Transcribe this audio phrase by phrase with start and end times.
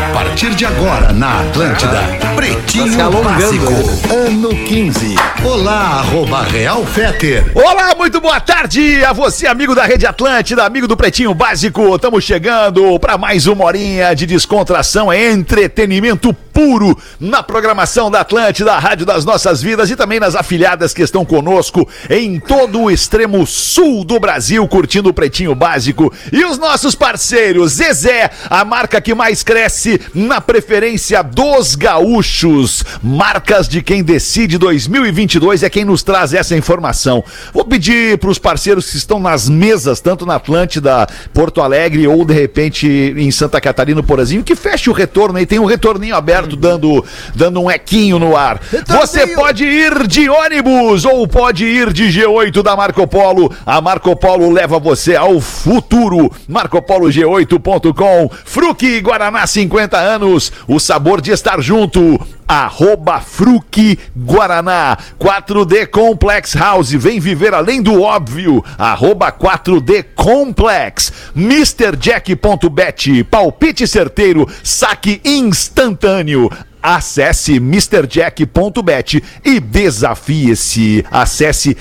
[0.00, 2.00] A partir de agora na Atlântida,
[2.34, 3.72] Pretinho Básico,
[4.10, 5.14] ano 15.
[5.44, 7.44] Olá, arroba Real Feter.
[7.54, 11.94] Olá, muito boa tarde a você, amigo da Rede Atlântida, amigo do Pretinho Básico.
[11.94, 18.78] Estamos chegando para mais uma horinha de descontração, entretenimento puro na programação da Atlântida, a
[18.78, 23.46] Rádio das Nossas Vidas e também nas afiliadas que estão conosco em todo o extremo
[23.46, 26.12] sul do Brasil, curtindo o Pretinho Básico.
[26.32, 32.84] E os nossos parceiros, Zezé, a marca que mais cresce na preferência dos gaúchos.
[33.02, 37.24] Marcas de quem decide 2022 é quem nos traz essa informação.
[37.52, 42.24] Vou pedir para os parceiros que estão nas mesas, tanto na Atlântida, Porto Alegre ou
[42.24, 45.46] de repente em Santa Catarina, Porazinho, que feche o retorno aí.
[45.46, 48.60] Tem um retorninho aberto dando, dando um equinho no ar.
[48.86, 53.52] Você pode ir de ônibus ou pode ir de G8 da Marco Polo.
[53.64, 56.30] A Marco Polo leva você ao futuro.
[56.48, 58.30] MarcoPoloG8.com.
[58.44, 60.52] Fruque Guaraná 50 anos.
[60.66, 62.18] O sabor de estar junto.
[62.46, 64.98] Arroba Fruque Guaraná.
[65.18, 66.90] 4D Complex House.
[66.92, 68.64] Vem viver além do óbvio.
[68.76, 71.12] Arroba 4D Complex.
[71.34, 73.24] MrJack.bet.
[73.24, 74.48] Palpite certeiro.
[74.62, 76.50] Saque instantâneo.
[76.82, 81.04] Acesse MrJack.bet e desafie-se.
[81.10, 81.76] Acesse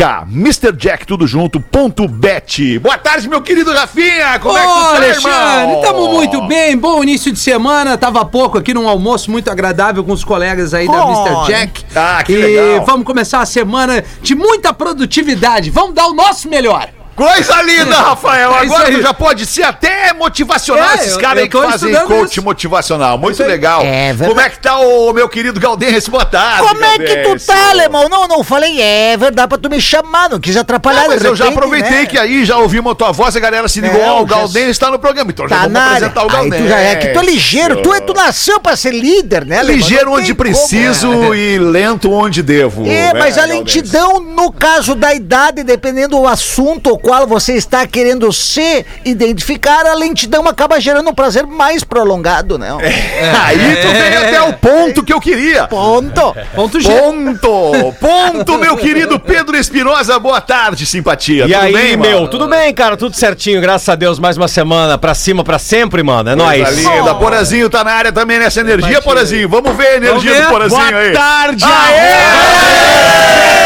[0.00, 0.26] M-R-J-A-C-K.
[0.30, 0.72] Mr.
[0.76, 2.78] Jack, tudo junto, ponto bet.
[2.78, 4.38] Boa tarde, meu querido Rafinha.
[4.38, 5.80] Como é que tu Ô, tá, Alexandre, irmão?
[5.80, 6.76] estamos muito bem.
[6.76, 7.98] Bom início de semana.
[7.98, 11.46] Tava há pouco aqui num almoço muito agradável com os colegas aí da Mr.
[11.46, 11.84] Jack.
[11.94, 12.86] ah, que e legal.
[12.86, 15.70] vamos começar a semana de muita produtividade.
[15.70, 16.88] Vamos dar o nosso melhor.
[17.16, 18.52] Coisa linda, Rafael.
[18.54, 20.90] É Agora tu já pode ser até motivacional.
[20.90, 22.42] É, Esses caras aí que fazem coach isso.
[22.42, 23.18] motivacional.
[23.18, 23.82] Muito legal.
[23.82, 24.14] É.
[24.14, 26.10] Como é que tá o meu querido Galdense?
[26.10, 26.66] Boa tarde.
[26.66, 28.08] Como é que tu tá, alemão?
[28.08, 31.02] Não, não falei, é verdade pra tu me chamar, não quis atrapalhar.
[31.02, 32.06] Não, mas de eu já repente, aproveitei né?
[32.06, 34.36] que aí já ouvimos a tua voz, a galera se ligou, É, ó, o já-
[34.36, 36.06] Galdense está no programa, então já Tá vamos na área.
[36.08, 36.62] apresentar o Galdense.
[36.62, 39.58] tu já é que tu é ligeiro, tu, é, tu nasceu pra ser líder, né,
[39.58, 39.76] alemão?
[39.76, 41.36] Ligeiro onde preciso né?
[41.36, 42.86] e lento onde devo.
[42.86, 43.58] É, mas a Galdense.
[43.78, 49.94] lentidão, no caso da idade, dependendo do assunto qual você está querendo se identificar, a
[49.94, 52.68] lentidão acaba gerando um prazer mais prolongado, né?
[53.44, 55.66] Aí tu vem até o ponto que eu queria.
[55.66, 56.34] Ponto.
[56.54, 56.88] Ponto G.
[56.90, 57.94] Ponto!
[58.00, 60.18] Ponto, meu querido Pedro Espinosa.
[60.18, 61.44] Boa tarde, simpatia.
[61.46, 62.12] E Tudo aí, bem, meu?
[62.12, 62.28] mano?
[62.28, 62.96] Tudo bem, cara?
[62.96, 64.18] Tudo certinho, graças a Deus.
[64.18, 66.30] Mais uma semana pra cima, pra sempre, mano.
[66.30, 66.76] É nóis.
[66.76, 67.14] Linda.
[67.14, 69.48] Porazinho tá na área também nessa energia, Porazinho.
[69.48, 70.48] Vamos ver a energia do.
[70.48, 71.12] Porazinho Boa aí.
[71.12, 73.59] tarde, Boa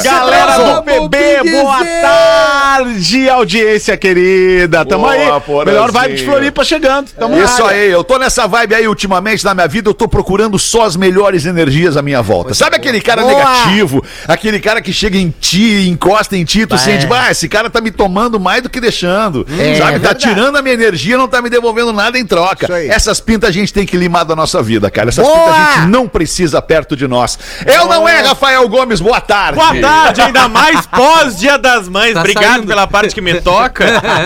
[0.00, 1.50] Esse galera do PB.
[1.50, 2.00] Boa dizer.
[2.02, 4.84] tarde, audiência querida.
[4.84, 5.40] Tamo Boa, aí.
[5.40, 5.64] Porazinho.
[5.66, 7.10] Melhor vibe de Floripa chegando.
[7.10, 10.08] Tamo na Isso aí, eu tô nessa vibe aí ultimamente na minha vida, eu tô
[10.08, 12.54] procurando só as melhores energias à minha volta.
[12.54, 13.34] Sabe aquele cara Boa.
[13.34, 17.70] negativo, aquele cara que chega em ti, encosta em ti, tu sente, bah, esse cara
[17.70, 19.46] tá me tomando mais do que deixando.
[19.58, 22.66] É, sabe, tá tirando a minha energia, não tá me devolvendo nada em troca.
[22.66, 22.88] Isso aí.
[22.88, 25.08] Essas pintas a gente tem que limar da nossa vida, cara.
[25.08, 25.38] Essas Boa.
[25.38, 27.38] pintas a gente não precisa perto de nós.
[27.66, 29.58] Eu não é, Rafael Gomes, boa tarde.
[29.58, 29.80] Boa tarde,
[30.24, 32.14] ainda mais pós-Dia das Mães.
[32.14, 32.66] Tá Obrigado saindo.
[32.66, 33.84] pela parte que me toca.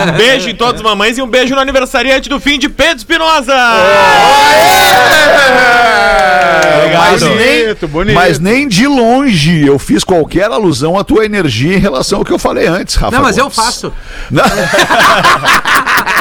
[0.09, 2.97] Um beijo em todas as mamães e um beijo no aniversariante do fim de Pedro
[2.99, 3.55] Espinosa.
[6.97, 8.15] Mas nem, Bonito, bonito.
[8.15, 12.33] mas nem de longe eu fiz qualquer alusão à tua energia em relação ao que
[12.33, 13.17] eu falei antes, Rafa.
[13.17, 13.57] Não, mas eu Gomes.
[13.57, 13.93] faço.
[14.31, 14.45] Não.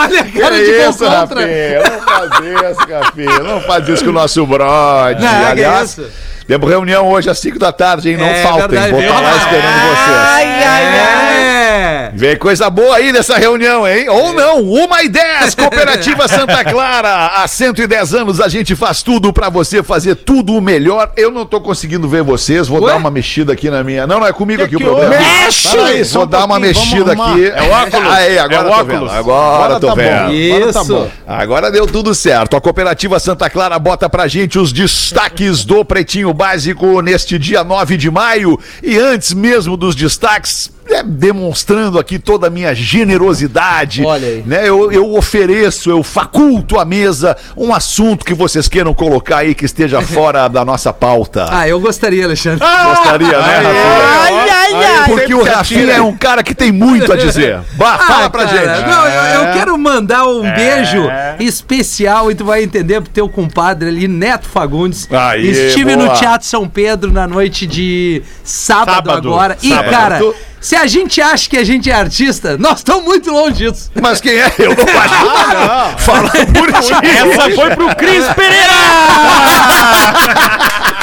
[0.00, 1.10] Olha a Que cara de isso, contra.
[1.20, 1.80] Rafinha?
[1.82, 2.30] Não faz
[2.76, 3.38] isso, Rafinha.
[3.40, 5.22] Não faz isso com o nosso brode.
[5.22, 6.06] Não, que Aliás, isso.
[6.46, 8.16] temos reunião hoje às 5 da tarde, hein?
[8.16, 8.68] Não É faltem.
[8.68, 10.16] verdade, Vou estar lá esperando vocês.
[10.16, 11.59] Ai, ai, ai.
[12.00, 12.12] É.
[12.14, 14.08] Vem coisa boa aí nessa reunião, hein?
[14.08, 17.26] Ou não, uma e dez, Cooperativa Santa Clara.
[17.42, 21.12] Há 110 anos a gente faz tudo pra você fazer tudo o melhor.
[21.16, 22.92] Eu não tô conseguindo ver vocês, vou Ué?
[22.92, 24.06] dar uma mexida aqui na minha.
[24.06, 25.14] Não, não é comigo aqui o que problema.
[25.14, 25.26] houve?
[25.26, 26.04] Mexe!
[26.04, 27.46] Só vou um dar uma mexida aqui.
[27.48, 28.08] É o óculos.
[28.12, 28.86] Aí, agora É o óculos.
[28.86, 29.10] vendo.
[29.10, 30.00] Agora, tô tá bom.
[30.02, 30.54] vendo.
[30.54, 30.94] Agora tá Isso.
[30.94, 31.10] bom.
[31.26, 32.56] Agora deu tudo certo.
[32.56, 37.96] A Cooperativa Santa Clara bota pra gente os destaques do Pretinho Básico neste dia 9
[37.96, 38.58] de maio.
[38.82, 44.04] E antes mesmo dos destaques, é, demonstrando aqui toda a minha generosidade.
[44.04, 44.42] Olha aí.
[44.46, 44.68] Né?
[44.68, 49.64] Eu, eu ofereço, eu faculto à mesa um assunto que vocês queiram colocar aí que
[49.64, 51.46] esteja fora da nossa pauta.
[51.50, 52.60] Ah, eu gostaria, Alexandre.
[52.60, 53.82] Gostaria, né, Rafinha?
[54.20, 55.08] Ai, ai, ai.
[55.08, 57.60] Porque o Rafinha é um cara que tem muito a dizer.
[57.76, 58.88] Bah, fala Ah, pra cara, gente.
[58.88, 63.88] Não, eu, eu quero mandar um beijo especial e tu vai entender pro teu compadre
[63.88, 65.08] ali, Neto Fagundes.
[65.10, 66.08] Aí, Estive boa.
[66.08, 69.56] no Teatro São Pedro na noite de sábado, Sábado, agora.
[69.62, 69.90] E, sábado.
[69.90, 70.20] cara,
[70.60, 73.90] se a gente acha que a gente é artista, nós estamos muito longe disso.
[74.00, 74.52] Mas quem é?
[74.58, 75.98] Eu não acho.
[76.04, 76.92] Fala por ti.
[77.06, 78.74] Essa foi pro Cris Pereira!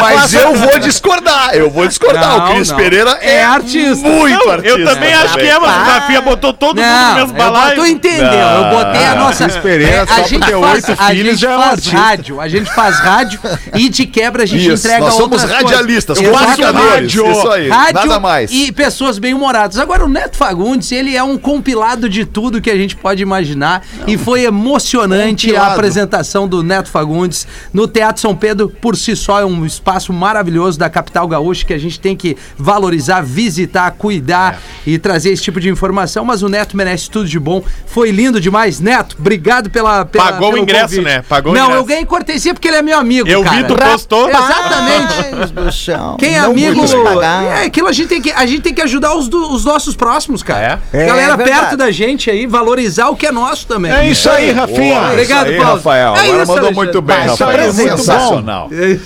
[0.00, 1.50] Mas eu vou discordar.
[1.54, 2.28] Eu vou discordar.
[2.38, 2.76] Não, o Cris não.
[2.76, 4.06] Pereira é, É artista.
[4.08, 4.78] Muito Não, artista.
[4.78, 7.34] eu também acho que é, mas o Rafinha botou todo mundo no Não, mesmo eu,
[7.34, 7.80] balaio.
[7.80, 8.26] tu entendeu?
[8.26, 9.44] Eu botei a nossa.
[9.44, 11.56] Cris Pereira, é, só a por gente ter faz, oito a filhos, gente já é
[11.56, 11.96] um artista.
[11.96, 13.40] rádio, a gente faz rádio
[13.74, 17.14] e de quebra a gente Isso, entrega nós somos radialistas, comunicadores.
[17.14, 17.68] Isso aí.
[17.68, 18.50] Rádio Nada mais.
[18.52, 19.78] e pessoas bem-humoradas.
[19.78, 23.82] Agora, o Neto Fagundes, ele é um compilado de tudo que a gente pode imaginar.
[24.06, 27.27] E foi emocionante a apresentação do Neto Fagundes
[27.72, 28.68] no Teatro São Pedro.
[28.68, 32.36] Por si só, é um espaço maravilhoso da capital gaúcha que a gente tem que
[32.56, 36.24] valorizar, visitar, cuidar e trazer esse tipo de informação.
[36.24, 37.62] Mas o Neto merece tudo de bom.
[37.86, 38.80] Foi lindo demais.
[38.80, 40.04] Neto, obrigado pela.
[40.04, 41.22] pela Pagou o ingresso, né?
[41.28, 41.78] Pagou Não, ingresso.
[41.80, 43.28] eu ganhei cortesia porque ele é meu amigo.
[43.28, 43.64] Eu vi, cara.
[43.64, 44.28] tu postou.
[44.28, 45.14] Exatamente.
[46.18, 46.80] Quem é Não amigo.
[47.52, 49.94] É aquilo a gente tem que, a gente tem que ajudar os, do- os nossos
[49.96, 50.80] próximos, cara.
[50.92, 51.06] É?
[51.06, 51.60] Galera É verdade.
[51.60, 53.92] perto da gente aí, valorizar o que é nosso também.
[53.92, 54.98] É isso aí, Rafinha.
[55.00, 55.76] Boa, Obrigado, isso aí, Paulo.
[55.76, 56.16] Rafael.
[56.16, 56.74] É Agora isso, mandou Alexandre.
[56.74, 57.68] muito bem, Rafael.
[57.70, 58.70] isso muito Sensacional.
[58.72, 58.98] É.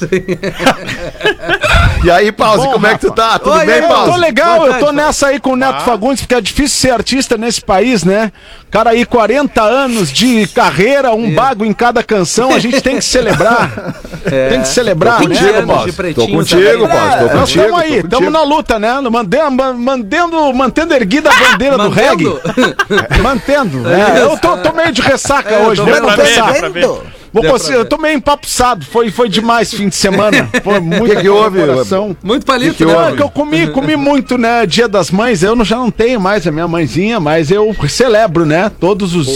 [2.04, 3.38] E aí, Pause, como é que tu tá?
[3.38, 4.18] Tudo Oi, bem, eu Eu tô Pause?
[4.18, 7.60] legal, eu tô nessa aí com o Neto Fagundes, porque é difícil ser artista nesse
[7.60, 8.32] país, né?
[8.72, 13.04] Cara aí, 40 anos de carreira, um bago em cada canção, a gente tem que
[13.04, 13.70] celebrar.
[14.50, 15.36] Tem que celebrar, Tô né?
[15.36, 15.92] contigo, Contigo, Pause.
[15.92, 16.14] Pause.
[16.14, 16.88] Tô contigo.
[16.88, 17.18] Pause.
[17.18, 17.64] Tô Nós contigo.
[17.64, 19.00] estamos aí, estamos na luta, né?
[19.00, 22.24] Mantendo, mantendo, mantendo erguida a bandeira do reggae.
[22.24, 22.42] Mantendo?
[23.22, 23.88] Mantendo.
[23.88, 24.22] é.
[24.22, 25.92] eu tô, tô meio de ressaca É, hoje, tô né?
[25.94, 28.84] vendo Vou conseguir- eu tô meio empapuçado.
[28.84, 30.49] Foi, foi demais fim de semana.
[30.62, 31.61] Foi muito Que que houve?
[31.61, 32.17] coração.
[32.23, 32.93] Muito palito, Que que né?
[32.93, 34.67] Não, é que eu comi, comi muito, né?
[34.67, 38.44] Dia das Mães, eu não- já não tenho mais a minha mãezinha, mas eu celebro,
[38.44, 38.70] né?
[38.79, 39.29] Todos os,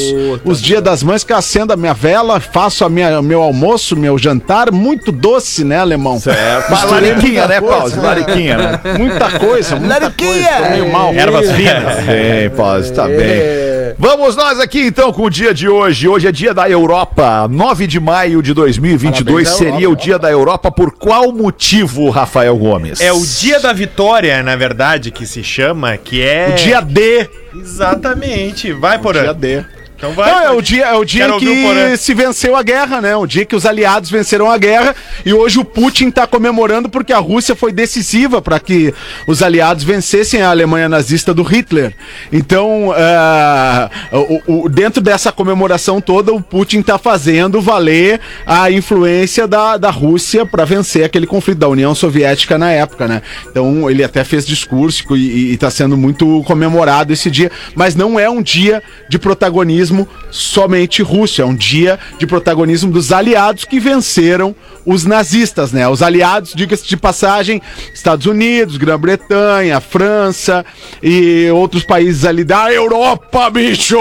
[0.44, 3.96] os dias das mães que eu acendo a minha vela, faço a minha, meu almoço,
[3.96, 6.14] meu jantar, muito doce, né, alemão?
[6.14, 7.98] Misturei lariquinha, né, Pause?
[7.98, 8.80] Lariquinha, né?
[8.98, 10.30] Muita coisa, muita Lariquinha!
[10.48, 10.62] coisa.
[10.64, 11.14] Tô meio mal.
[11.14, 12.04] Ervas finas.
[12.04, 13.75] Bem, Pause, tá bem.
[13.98, 16.06] Vamos nós aqui então com o dia de hoje.
[16.06, 17.48] Hoje é dia da Europa.
[17.48, 20.70] 9 de maio de 2022 seria o dia da Europa.
[20.70, 23.00] Por qual motivo, Rafael Gomes?
[23.00, 26.50] É o dia da vitória, na verdade, que se chama, que é...
[26.50, 27.26] O dia D.
[27.54, 28.70] Exatamente.
[28.72, 29.22] Vai, Porã.
[29.22, 29.64] Dia D.
[29.96, 30.30] Então vai.
[30.30, 33.00] Não, é o dia, é o dia Quero ouvir o que se venceu a guerra,
[33.00, 33.16] né?
[33.16, 34.94] O dia que os aliados venceram a guerra
[35.24, 38.92] e hoje o Putin tá comemorando porque a Rússia foi decisiva para que
[39.26, 41.94] os aliados vencessem a Alemanha nazista do Hitler.
[42.30, 49.46] Então, ah, o- o- dentro dessa comemoração toda, o Putin tá fazendo valer a influência
[49.48, 53.22] da, da Rússia para vencer aquele conflito da União Soviética na época, né?
[53.50, 58.20] Então, ele até fez discurso e, e tá sendo muito comemorado esse dia, mas não
[58.20, 59.85] é um dia de protagonismo
[60.30, 64.54] somente russo, é um dia de protagonismo dos aliados que venceram
[64.84, 65.88] os nazistas, né?
[65.88, 67.60] Os aliados, diga-se de passagem,
[67.92, 70.64] Estados Unidos, Grã-Bretanha, França
[71.02, 73.98] e outros países ali da Europa, bicho!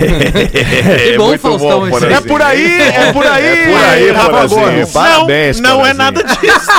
[0.00, 2.16] É bom, muito Faustão, bom, esse Porazinho.
[2.16, 3.46] É por aí, é por aí!
[3.46, 4.46] É por aí, Rafa.
[4.46, 4.90] Gomes.
[4.90, 5.98] Parabéns, não, não é Porazinho.
[5.98, 6.70] nada disso.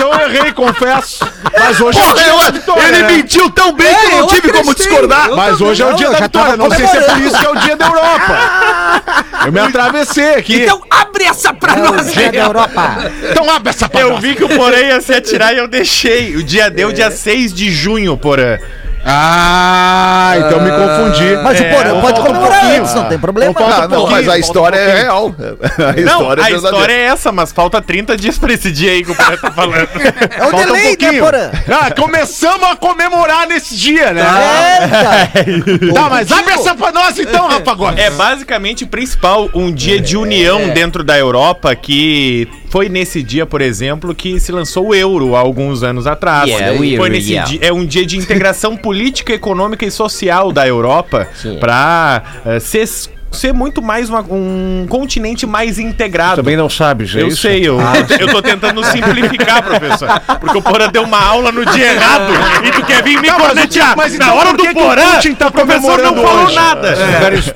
[0.00, 1.18] Então eu errei, confesso.
[1.58, 3.12] Mas hoje é o Porra, dia eu- da vitória, ele né?
[3.12, 5.28] mentiu tão bem que eu não eu tive como discordar.
[5.28, 6.56] Eu Mas hoje é o Não, dia eu da já vitória.
[6.56, 9.30] Não sei se é por isso que é o dia da Europa.
[9.46, 10.62] Eu me atravessei aqui.
[10.62, 12.96] Então abre essa pra É nós, o dia da Europa.
[13.30, 14.20] Então abre essa pra Eu nós.
[14.20, 16.36] vi que o Porã ia se atirar e eu deixei.
[16.36, 18.58] O dia deu dia 6 de junho, Porã.
[19.04, 21.36] Ah, então me confundi.
[21.42, 22.80] Mas o Porã então pode um comemorar pouquinho.
[22.82, 23.54] antes, não tem problema.
[23.58, 25.34] Ah, não, pouquinho, mas a história um é real.
[25.80, 26.92] A Não, história a é história verdadeira.
[26.92, 29.88] é essa, mas falta 30 dias pra esse dia aí que o Porã tá falando.
[30.30, 31.20] É o Falta um delay, né.
[31.20, 31.50] Porã?
[31.70, 34.20] Ah, começamos a comemorar nesse dia, né?
[34.22, 35.30] É, cara.
[35.94, 37.98] Tá, mas abre essa pra nós então, Rafa Gomes.
[38.00, 43.44] É basicamente o principal, um dia de união dentro da Europa que foi nesse dia,
[43.44, 46.48] por exemplo, que se lançou o euro há alguns anos atrás.
[46.48, 47.50] Yeah, foi euro, nesse yeah.
[47.50, 52.22] dia, é um dia de integração política, econômica e social da Europa para
[52.60, 56.36] se es- ser muito mais uma- um continente mais integrado.
[56.36, 57.22] Também não sabe, gente.
[57.22, 57.78] Eu sei, eu,
[58.18, 60.08] eu tô tentando simplificar, professor.
[60.40, 62.32] Porque o Porã deu uma aula no dia errado
[62.64, 63.90] e tu quer vir me Não, mas o cornetear.
[63.90, 66.22] que- mas Na então hora por do o Porã, Putin tá o professor não comemorando
[66.22, 66.54] falou hoje?
[66.56, 66.96] nada.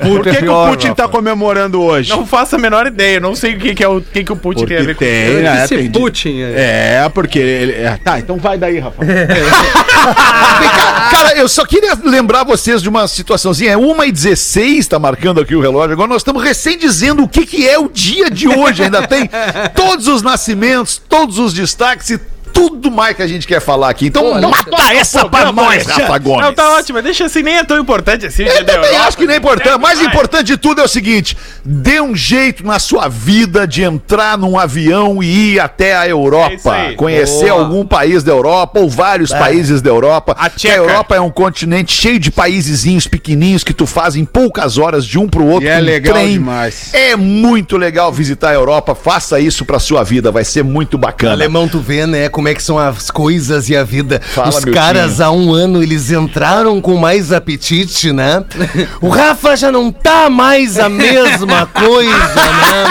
[0.01, 2.11] Por que, que o Putin tá comemorando hoje?
[2.11, 4.37] Não faço a menor ideia, não sei o que, que é o que, que o
[4.37, 5.25] Putin tem a ver Porque com isso.
[5.25, 5.67] tem, Eu né?
[5.69, 6.41] Tem de- Putin.
[6.43, 7.01] é.
[7.05, 7.73] É, porque ele.
[7.73, 8.81] é, tá, então vai daí,
[10.15, 13.73] cá, Cara, eu só queria lembrar vocês de uma situaçãozinha.
[13.73, 15.93] É 1h16, tá marcando aqui o relógio.
[15.93, 18.83] Agora nós estamos recém dizendo o que, que é o dia de hoje.
[18.83, 19.29] Ainda tem
[19.75, 22.19] todos os nascimentos, todos os destaques e
[22.55, 24.07] tudo mais que a gente quer falar aqui.
[24.07, 26.47] Então mata essa pra nós, Rafa Gomes.
[26.47, 28.45] Não, tá ótimo, deixa assim, nem é tão importante assim.
[28.45, 29.79] Eu também acho que nem é importante.
[29.81, 30.07] Mais Vai.
[30.09, 34.59] importante de tudo é o seguinte: dê um jeito na sua vida de entrar num
[34.59, 36.73] avião e ir até a É Europa.
[36.73, 36.95] aí.
[36.95, 37.61] conhecer Boa.
[37.63, 40.35] algum país da Europa ou vários países da Europa.
[40.39, 40.77] A Que a.
[40.77, 45.19] Europa é um continente cheio de paísezinhos pequenininhos que tu faz em poucas horas de
[45.19, 45.65] um pro outro.
[45.67, 46.91] E é legal demais.
[46.95, 48.95] É muito legal visitar a Europa.
[48.95, 51.33] Faça isso pra sua vida, vai ser muito bacana.
[51.33, 54.21] Alemão, tu vê, né, como é que são as coisas e a vida.
[54.35, 58.45] Fala, Os caras há um ano, eles entraram com mais apetite, né?
[59.01, 62.85] O Rafa já não tá mais a mesma coisa, né?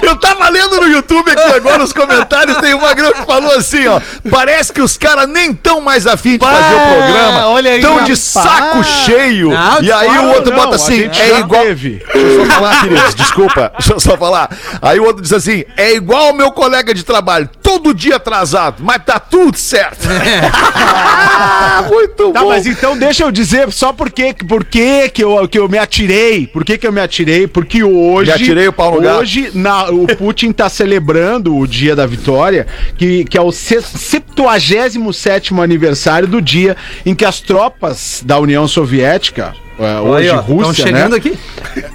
[0.00, 3.86] Eu tava lendo no YouTube aqui agora nos comentários, tem uma grande que falou assim,
[3.86, 4.00] ó.
[4.30, 7.46] Parece que os caras nem tão mais afim de fazer o Pá, programa.
[7.48, 9.50] olha aí, Tão de saco cheio.
[9.50, 11.62] Não, e aí claro, o outro não, bota assim, é igual.
[11.64, 12.02] teve.
[12.12, 13.72] Deixa eu só falar, queridos, desculpa.
[13.78, 14.48] Deixa eu só falar.
[14.80, 18.76] Aí o outro diz assim: é igual o meu colega de trabalho, todo dia atrasado,
[18.82, 20.06] mas tá tudo certo.
[21.90, 22.48] Muito Tá, bom.
[22.50, 26.46] mas então deixa eu dizer só por que, que, eu, que eu me atirei.
[26.46, 27.46] Por que, que eu me atirei?
[27.46, 28.30] Porque hoje.
[28.30, 29.08] Me atirei o pau no.
[29.16, 33.80] Hoje na, o Putin tá celebrando o dia da vitória, que, que é o se-
[33.82, 41.12] 77 aniversário do dia em que as tropas da União Soviética, é, hoje Rússia, chegando
[41.12, 41.38] né, aqui.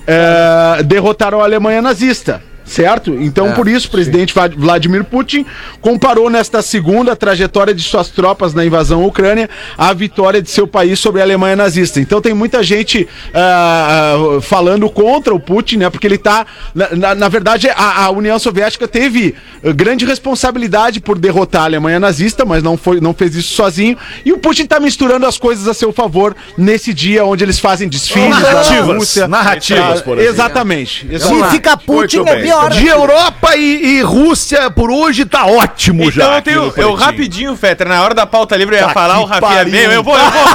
[0.05, 2.41] é, derrotaram a Alemanha nazista.
[2.67, 3.13] Certo?
[3.13, 5.45] Então, É, por isso, o presidente Va- Vladimir Putin
[5.79, 10.67] comparou nesta segunda trajetória de suas tropas na invasão à Ucrânia à vitória de seu
[10.67, 11.99] país sobre a Alemanha nazista.
[12.01, 15.89] Então, tem muita gente ah, ah, falando contra o Putin, né?
[15.89, 16.45] Porque ele tá.
[16.75, 19.33] Na, na- na verdade, a, a União Soviética teve
[19.63, 23.97] eh, grande responsabilidade por derrotar a Alemanha nazista, mas não, foi, não fez isso sozinho.
[24.25, 27.87] E o Putin tá misturando as coisas a seu favor nesse dia onde eles fazem
[27.87, 29.27] desfiles Narrativas, Rússia.
[29.27, 30.33] narrativas, Ah, por exemplo.
[30.35, 31.07] Exatamente.
[31.19, 32.71] Se fica Putin é pior.
[32.71, 36.23] De Europa e, e Rússia por hoje tá ótimo Então já.
[36.25, 36.73] eu aqui tenho.
[36.77, 39.71] Eu rapidinho, Fetter, na hora da pauta livre eu ia Tá falar, o Rafinha pariu.
[39.71, 39.91] veio.
[39.91, 40.47] Eu vou, eu vou.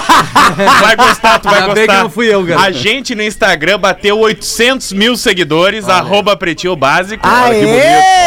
[0.83, 1.97] Vai gostar, tu vai Ainda gostar.
[1.97, 2.61] que não fui eu, cara.
[2.63, 7.27] A gente no Instagram bateu 800 mil seguidores, arroba pretinho básico.
[7.27, 7.55] Aê!
[7.61, 7.83] que bonito.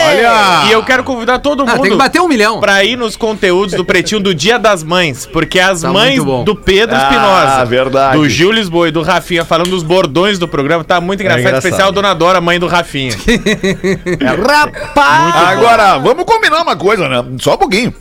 [0.07, 0.65] Olha!
[0.67, 1.81] E eu quero convidar todo Ah, mundo.
[1.81, 2.59] tem que bater um milhão.
[2.59, 6.55] Pra ir nos conteúdos do Pretinho do Dia das Mães, porque as Tá mães do
[6.55, 8.17] Pedro Ah, Espinosa, verdade.
[8.17, 11.65] do Gil Lisboa e do Rafinha falando dos bordões do programa, tá muito engraçado, engraçado.
[11.65, 13.15] especial Dona Dora, mãe do Rafinha.
[14.47, 15.35] Rapaz!
[15.35, 17.23] Agora, vamos combinar uma coisa, né?
[17.39, 17.93] Só um pouquinho.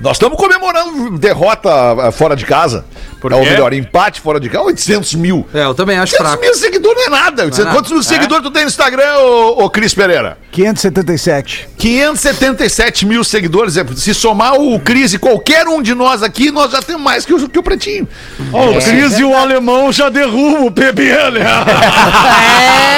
[0.00, 2.84] Nós estamos comemorando derrota ah, fora de casa.
[3.20, 3.50] Por Ou quê?
[3.50, 5.46] melhor, empate fora de casa, 800 mil.
[5.52, 6.42] É, eu também acho 800 fraco.
[6.44, 7.42] mil seguidores não é nada.
[7.42, 7.70] é nada.
[7.72, 10.38] Quantos seguidores tu tem no Instagram, ô, ô Cris Pereira?
[10.52, 11.68] 577.
[11.76, 13.76] 577 mil seguidores.
[13.76, 17.24] É, Se somar o Cris e qualquer um de nós aqui, nós já temos mais
[17.24, 18.08] que o, que o Pretinho.
[18.52, 21.38] Ó, o Cris e o alemão já derrubam o PBL.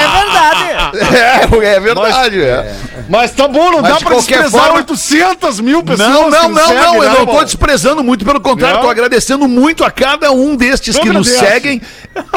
[0.01, 1.65] É verdade.
[1.65, 2.41] É, é verdade.
[2.43, 2.75] é.
[3.09, 6.09] Mas tá bom, não Mas dá de pra qualquer desprezar forma- 800 mil pessoas.
[6.09, 7.43] Não, não, que não, não, eu né, não tô irmão?
[7.43, 8.83] desprezando muito, pelo contrário, Não?
[8.83, 11.81] tô agradecendo muito a cada um destes que nos seguem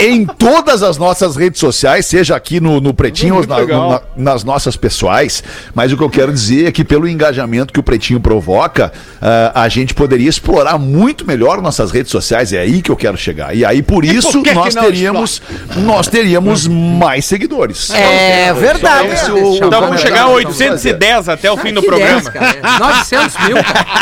[0.01, 3.91] em todas as nossas redes sociais, seja aqui no, no Pretinho ou na- legal.
[4.17, 5.43] na- nas nossas pessoais.
[5.75, 9.53] Mas o que eu quero dizer é que pelo engajamento que o Pretinho provoca, ah,
[9.63, 12.53] a gente poderia explorar muito melhor nossas redes sociais.
[12.53, 13.55] É aí que eu quero chegar.
[13.57, 15.43] E aí, por E isso, por que que nós não teríamos,
[15.77, 17.91] nós teríamos mais seguidores.
[17.91, 19.07] É verdade.
[19.07, 21.87] É o- Deixa eu Então vamos chegar a Então, 810 até o fim do Que
[21.89, 22.21] programa.
[22.21, 22.79] 10, cara.
[22.79, 23.57] 900 mil.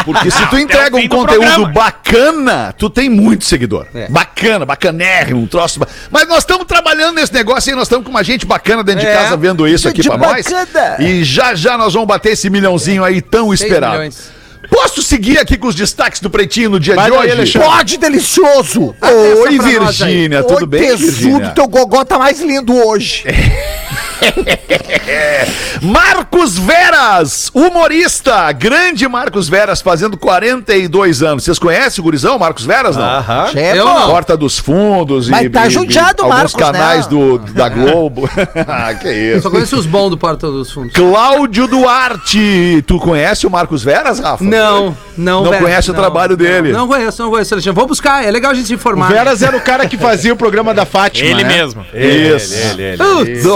[0.04, 1.68] Porque se tu entrega um conteúdo programa.
[1.72, 3.86] bacana, tu tem muito seguidor.
[3.94, 4.08] É.
[4.08, 5.61] Bacana, bacanérrimo, um troço.
[5.78, 9.00] Ba- Mas nós estamos trabalhando nesse negócio aí, nós estamos com uma gente bacana dentro
[9.02, 9.14] de É.
[9.14, 10.44] casa vendo isso aqui pra nós.
[10.46, 10.96] bacana.
[11.00, 13.92] E já já nós vamos bater esse milhãozinho aí tão esperado.
[13.94, 14.30] milhões.
[14.70, 17.30] Posso seguir aqui com os destaques do Pretinho no dia Vai de hoje?
[17.32, 17.68] Alexandre.
[17.68, 18.94] Pode, delicioso.
[19.42, 19.58] Oi.
[19.58, 21.50] Virgínia, tudo Oi, bem, tesudo, Virgínia?
[21.50, 23.24] teu gogó tá mais lindo hoje.
[25.80, 31.44] Marcos Veras, humorista, grande Marcos Veras, fazendo 42 anos.
[31.44, 33.04] Vocês conhecem o gurizão, Marcos Veras, não?
[33.04, 33.48] Aham.
[33.48, 34.10] Chefe, Eu não.
[34.10, 36.60] Porta dos Fundos Mas tá judiado o alguns Marcos, né?
[36.60, 38.28] canais do, da Globo.
[38.68, 39.42] ah, que Eu isso.
[39.42, 40.92] só conheço os bons do Porta dos Fundos.
[40.92, 42.84] Cláudio Duarte.
[42.86, 44.44] Tu conhece o Marcos Veras, Rafa?
[44.44, 45.42] Não, não.
[45.44, 46.72] Não velho, conhece o trabalho dele?
[46.72, 47.74] Não conheço, não conheço, Alexandre.
[47.74, 49.08] Vou buscar, é legal a gente se O informar.
[49.08, 51.28] Veras era o cara que fazia o programa da Fátima.
[51.28, 51.56] Ele né?
[51.56, 51.84] mesmo.
[51.92, 52.54] Isso.
[52.54, 52.96] Ele, ele, ele.
[52.98, 53.46] Putz,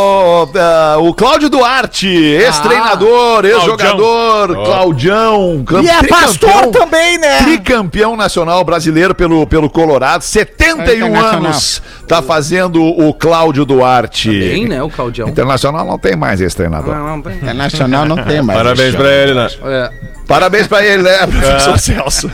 [0.59, 7.39] Ah, o Cláudio Duarte, ex-treinador, ex-jogador, Claudião, cam- E é pastor também, né?
[7.43, 11.45] Tricampeão nacional brasileiro pelo, pelo Colorado, 71 Internacional.
[11.47, 14.31] anos, tá fazendo o Cláudio Duarte.
[14.31, 15.29] bem, né, o Claudião.
[15.29, 16.95] Internacional não tem mais esse treinador.
[16.95, 17.39] Não, não, tem.
[17.49, 18.59] É nacional, não tem mais.
[18.59, 19.49] Parabéns pra ele, né?
[19.65, 19.91] É.
[20.27, 22.31] Parabéns pra ele, né, professor Celso?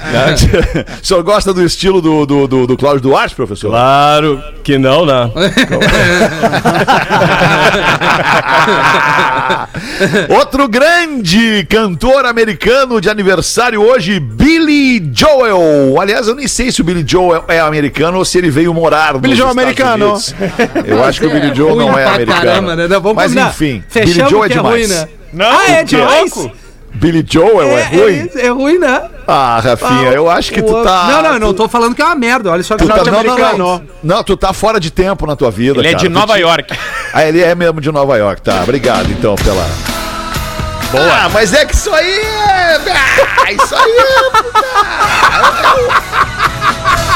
[1.02, 3.68] o senhor gosta do estilo do, do, do, do Cláudio Duarte, professor?
[3.70, 5.30] Claro que não, né?
[10.28, 16.00] Outro grande cantor americano de aniversário hoje, Billy Joel.
[16.00, 19.18] Aliás, eu nem sei se o Billy Joel é americano ou se ele veio morar
[19.18, 20.04] Billy nos Joel Estados americano.
[20.06, 20.34] Unidos.
[20.86, 22.40] Eu acho que o Billy Joel ruim não é americano.
[22.40, 22.88] caramba, né?
[22.88, 23.50] Não, Mas combinar.
[23.50, 24.74] enfim, Fechamos Billy Joel é demais.
[24.74, 25.08] ruim, né?
[25.32, 26.32] Não, ah, é demais?
[26.94, 28.30] Billy Joel é, ruim?
[28.34, 29.02] É, é ruim, né?
[29.26, 31.04] Ah, Rafinha, eu acho que tu tá...
[31.08, 32.50] Não, não, eu não tô falando que é uma merda.
[32.50, 33.82] Olha só que Tu tá, não, não, não.
[34.02, 36.02] Não, tu tá fora de tempo na tua vida, Ele é cara.
[36.02, 36.74] de Tu Nova te- York.
[37.14, 38.62] Ah, ele é mesmo de Nova York, tá.
[38.62, 39.68] Obrigado, então, pela.
[40.90, 41.12] Boa.
[41.24, 42.78] Ah, mas é que isso aí é.
[43.44, 44.12] Ah, isso aí é.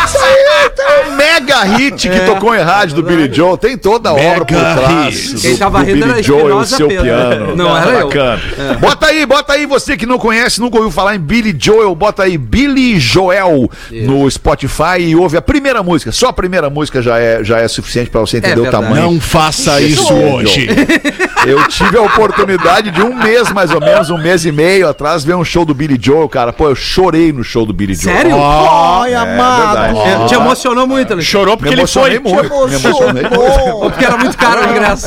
[0.07, 0.35] Isso aí
[0.79, 3.57] é um mega hit que tocou em rádio do Billy Joel.
[3.57, 5.33] Tem toda a obra por trás.
[5.33, 7.05] do- Quem tava do rindo era Billy Joel e o seu Pedro.
[7.05, 7.57] piano.
[7.57, 8.07] Não, Tá era eu.
[8.09, 8.41] bacana.
[8.81, 12.23] Bota aí, bota aí, você que não conhece, nunca ouviu falar em Billy Joel, bota
[12.23, 16.13] aí Billy Joel no Spotify e ouve a primeira música.
[16.13, 18.85] Só a primeira música já é, já é suficiente pra você entender o verdade.
[18.85, 19.03] tamanho.
[19.13, 20.67] Não faça isso é o hoje.
[21.47, 25.23] Eu tive a oportunidade de um mês, mais ou menos, um mês e meio atrás,
[25.25, 26.53] ver um show do Billy Joel, cara.
[26.53, 28.17] Pô, eu chorei no show do Billy Joel.
[28.17, 28.37] Sério?
[28.43, 29.66] Ai, É amado.
[29.75, 29.99] Verdade.
[29.99, 31.25] É, Te emocionou muito, Alexandre.
[31.25, 32.19] Chorou porque ele foi.
[32.19, 32.69] muito.
[32.69, 33.35] Me emocionei muito.
[33.35, 33.81] Emocionou.
[33.91, 35.07] Porque era muito caro o ingresso.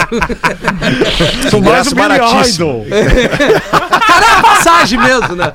[1.49, 2.85] Sou mais Ingresso baratíssimo.
[2.89, 5.53] Cara, é passagem mesmo, né?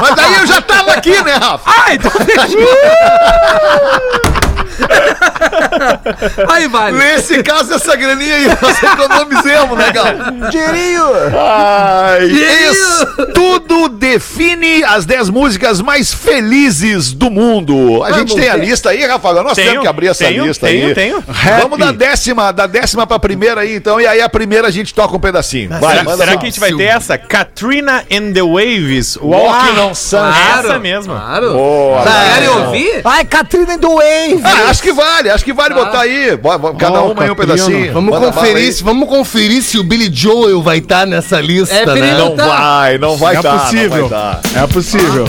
[0.00, 1.70] Mas daí eu já tava aqui, né, Rafa?
[1.70, 2.10] Ah, então.
[6.48, 6.96] Aí, vale.
[6.98, 10.06] Nesse caso, essa graninha aí, nós economizemos, né, Gal?
[10.50, 11.04] Dinheirinho.
[11.38, 12.72] Ai, Dinheirinho.
[12.72, 18.02] isso tudo define as 10 músicas mais felizes do mundo.
[18.04, 19.42] A gente tem a lista aí, Rafael.
[19.42, 20.94] Nós Tenho, temos que abrir essa tenho, lista tenho, aí.
[20.94, 21.24] tenho.
[21.60, 24.00] Vamos da décima, da décima pra primeira aí, então.
[24.00, 25.70] E aí a primeira a gente toca um pedacinho.
[25.70, 27.18] Vai, Será, manda será que a gente vai ter essa?
[27.18, 29.16] Katrina and the Waves.
[29.20, 30.58] Walking on Sunshine.
[30.60, 31.14] Essa mesmo.
[31.14, 31.52] Claro.
[31.52, 33.00] Boa, Querem ouvir?
[33.04, 34.40] Ai, Catrina do Wave.
[34.44, 36.38] Ah, acho que vale, acho que vale botar aí.
[36.78, 37.92] Cada uma aí um pedacinho.
[37.92, 42.14] Vamos conferir, se, vamos conferir se o Billy Joel vai estar nessa lista, É né?
[42.18, 42.46] Não Tá.
[42.46, 43.58] vai, não vai É dar.
[43.60, 44.02] possível.
[44.02, 44.40] Não vai dar.
[44.54, 45.28] É possível.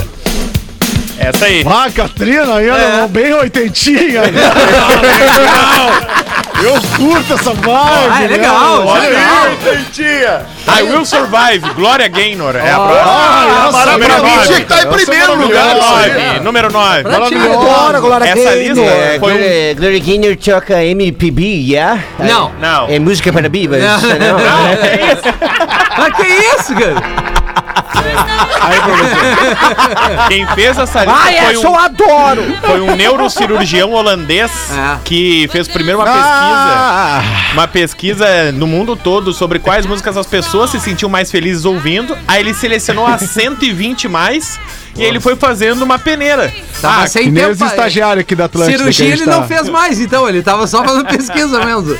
[1.20, 1.64] Essa aí.
[1.68, 4.22] Ah, Catrina, aí, olha, bem oitentinha.
[4.30, 4.40] né?
[6.62, 7.68] Eu curto essa vibe.
[8.10, 8.54] Ah, é legal.
[8.54, 8.66] né?
[8.84, 9.44] Olha Olha legal.
[9.44, 9.56] aí.
[9.64, 10.46] Tentinha.
[10.78, 11.70] I Will Survive.
[11.74, 12.56] Glória Gaynor.
[12.56, 13.02] É a próxima.
[13.06, 16.34] Ah, essa Maravilha, é pra mim tinha que estar em primeiro Essa é lugar.
[16.34, 17.00] isso Número 9.
[17.54, 18.56] Agora, Glória Essa Gaynor.
[18.58, 19.36] lista É, foi um...
[19.36, 22.02] Gloria, Gloria Gaynor toca MPB, yeah?
[22.18, 22.52] Não.
[22.60, 22.88] Não.
[22.88, 23.80] É música para bibas?
[23.82, 24.00] Não.
[24.00, 24.38] Não.
[25.98, 27.47] Mas que isso, cara?
[30.28, 32.42] Quem fez essa lista Ai, foi, essa eu um, adoro.
[32.66, 34.98] foi um neurocirurgião holandês É.
[35.04, 37.20] que fez primeiro uma Ah.
[37.22, 37.52] pesquisa.
[37.54, 42.16] Uma pesquisa no mundo todo sobre quais músicas as pessoas se sentiam mais felizes ouvindo.
[42.26, 44.58] Aí ele selecionou as 120 mais
[44.96, 46.52] e aí ele foi fazendo uma peneira.
[46.80, 47.52] Tava Ah, sem Que nem tempo.
[47.52, 48.78] os pra- estagiários aqui da Atlântica.
[48.78, 50.28] Cirurgia ele gente não tá- fez mais, então.
[50.28, 51.96] Ele tava só fazendo pesquisa mesmo.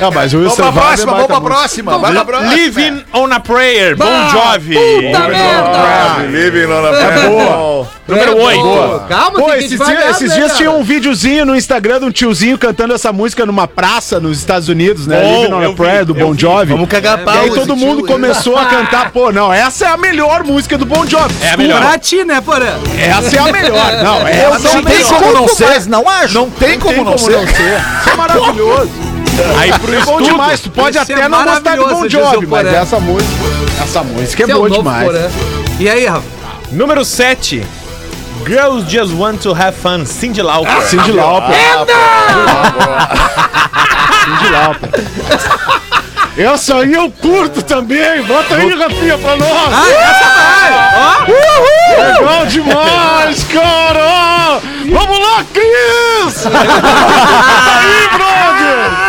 [0.00, 1.98] Ah, mas o Will Vamos pra próxima, vamos pra próxima.
[1.98, 2.54] Vai pra próxima.
[2.54, 4.74] Living on a Prayer, Bon Jovi.
[4.74, 6.26] Puta merda!
[6.30, 7.88] Living on a É boa.
[8.06, 8.62] Número É, 8.
[8.62, 9.06] boa.
[9.08, 12.58] Calma, Pô, tem esses dias, esses dias tinha um videozinho no Instagram de um tiozinho
[12.58, 15.20] cantando essa música numa praça nos Estados Unidos, né?
[15.22, 16.40] Bom, Living on a vi, Prayer, do Bon vi.
[16.42, 16.72] Jovi.
[16.72, 17.34] Vamos cagar E pau.
[17.34, 18.12] aí esse todo mundo tio aí.
[18.12, 21.34] começou a cantar, pô, não, essa é a melhor música do Bon Jovi.
[21.42, 21.80] É a melhor.
[21.80, 22.74] Pra ti, né, Porã?
[22.98, 23.92] Essa é a melhor.
[24.02, 25.18] Não, essa não é a tem melhor.
[25.22, 25.86] como não ser.
[25.88, 26.34] Não acho.
[26.34, 27.42] Não tem como Tem não não ser.
[27.42, 28.90] Isso é maravilhoso.
[29.58, 30.24] Aí pro É bom estudo.
[30.24, 30.60] demais.
[30.60, 33.32] Tu pode Esse até é não gostar Bon diz o Jovi, mas essa música,
[33.82, 35.10] essa música é é boa demais.
[35.80, 36.22] E aí, Rafa?
[36.70, 37.66] Número 7.
[38.46, 40.82] Girls Just Want to Have Fun, Cindy Lauper.
[40.82, 41.54] Cindy Lauper.
[44.24, 44.90] Cindy Lauper.
[46.36, 48.22] Essa aí eu curto também.
[48.24, 49.72] Bota aí, Rafinha, pra nós.
[49.72, 50.72] Ah, essa vai!
[50.96, 52.20] Ó!
[52.20, 54.60] Legal demais, cara!
[54.92, 56.46] Vamos lá, Cris!
[56.46, 59.04] aí, brother!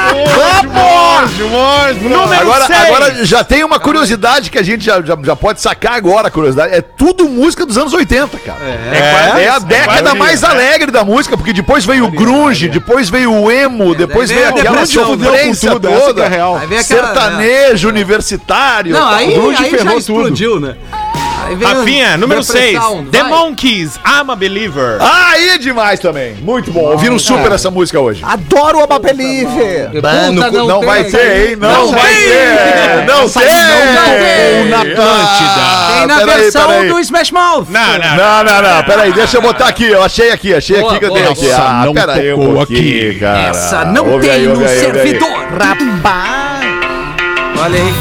[1.36, 2.10] demais, bro.
[2.10, 2.80] Número Agora, seis.
[2.80, 6.32] agora já tem uma curiosidade que a gente já, já, já pode sacar agora a
[6.32, 6.74] curiosidade.
[6.74, 8.60] É tudo música dos anos 80, cara.
[8.64, 10.50] É, é a década quase mais né?
[10.50, 14.56] alegre da música, porque depois veio o grunge, depois veio o emo, depois veio veio
[14.56, 16.26] a aquela depressão, sofrência tudo, toda.
[16.26, 16.56] é real.
[16.58, 18.94] Aquela- Sertanejo, universitário.
[18.94, 20.76] Não, aí, grunge aí já ferrou explodiu, né?
[21.46, 22.72] Aí Rafinha, número 6.
[22.74, 23.30] depressão, The vai.
[23.30, 24.98] Monkeys, I'm a Believer.
[25.00, 26.36] Ah, aí é demais também.
[26.42, 26.82] Muito bom.
[26.92, 28.22] Ouviram super essa música hoje.
[28.26, 30.00] Adoro a Babelive.
[30.02, 31.48] Bah, no Puta, cu- Não tem, vai ter, aí.
[31.52, 31.56] hein?
[31.58, 32.24] Não, vai tem.
[32.26, 33.06] ter!
[33.06, 33.46] Não tem!
[33.46, 34.70] não tem.
[34.70, 35.96] na Atlântida.
[35.98, 36.90] Tem na peraí, versão peraí.
[36.90, 37.68] do Smash Mouth.
[37.70, 38.16] Não, não.
[38.16, 41.06] Não, não, não, peraí, deixa eu botar aqui, eu achei aqui, achei Boa, aqui que
[41.06, 41.52] eu tenho aqui.
[41.52, 43.20] Ah, Essa não peraí tocou pouquinho, aqui.
[43.20, 43.40] cara.
[43.50, 45.30] Essa não Ouve tem aí, no servidor.
[45.60, 46.45] Rapaz.
[47.66, 47.94] Olha aí.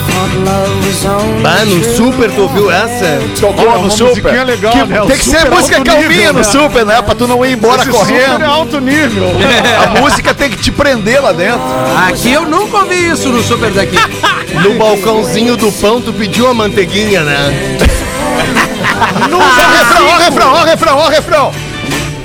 [1.42, 3.18] Bah, no Super, tu ouviu essa?
[3.40, 4.44] Tocou Olha, no Super.
[4.44, 5.00] legal, Que- né?
[5.07, 6.44] Tem que ser Super música alto calminha nível, no né?
[6.44, 7.00] Super, né?
[7.03, 8.44] Pra tu não ir embora Esse Super é correndo.
[8.44, 9.31] alto nível.
[9.83, 11.62] A música tem que te prender lá dentro.
[12.09, 13.96] Aqui eu nunca ouvi isso no Super daqui.
[14.62, 17.79] No balcãozinho do pão, tu pediu a manteiguinha, né?
[19.33, 19.40] Ó o
[19.79, 21.53] refrão, ó refrão, ó refrão, ó refrão.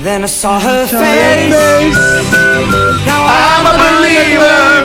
[0.04, 1.56] Then I saw her face.
[3.08, 4.80] I'm a believer.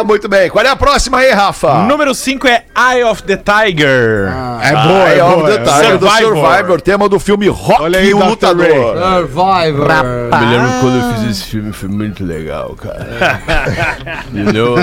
[0.00, 0.48] Ah, muito bem.
[0.48, 1.82] Qual é a próxima aí, Rafa?
[1.82, 4.32] Número 5 é Eye of the Tiger.
[4.62, 5.46] É boa, é Eye of boa.
[5.50, 6.36] the é Tiger do Survivor.
[6.36, 8.24] Survivor, tema do filme Rock Olha aí, e o Dr.
[8.24, 8.96] Lutador.
[8.96, 9.88] Survivor.
[10.40, 13.40] Me lembro quando eu fiz esse filme, foi muito legal, cara.
[14.32, 14.76] You know,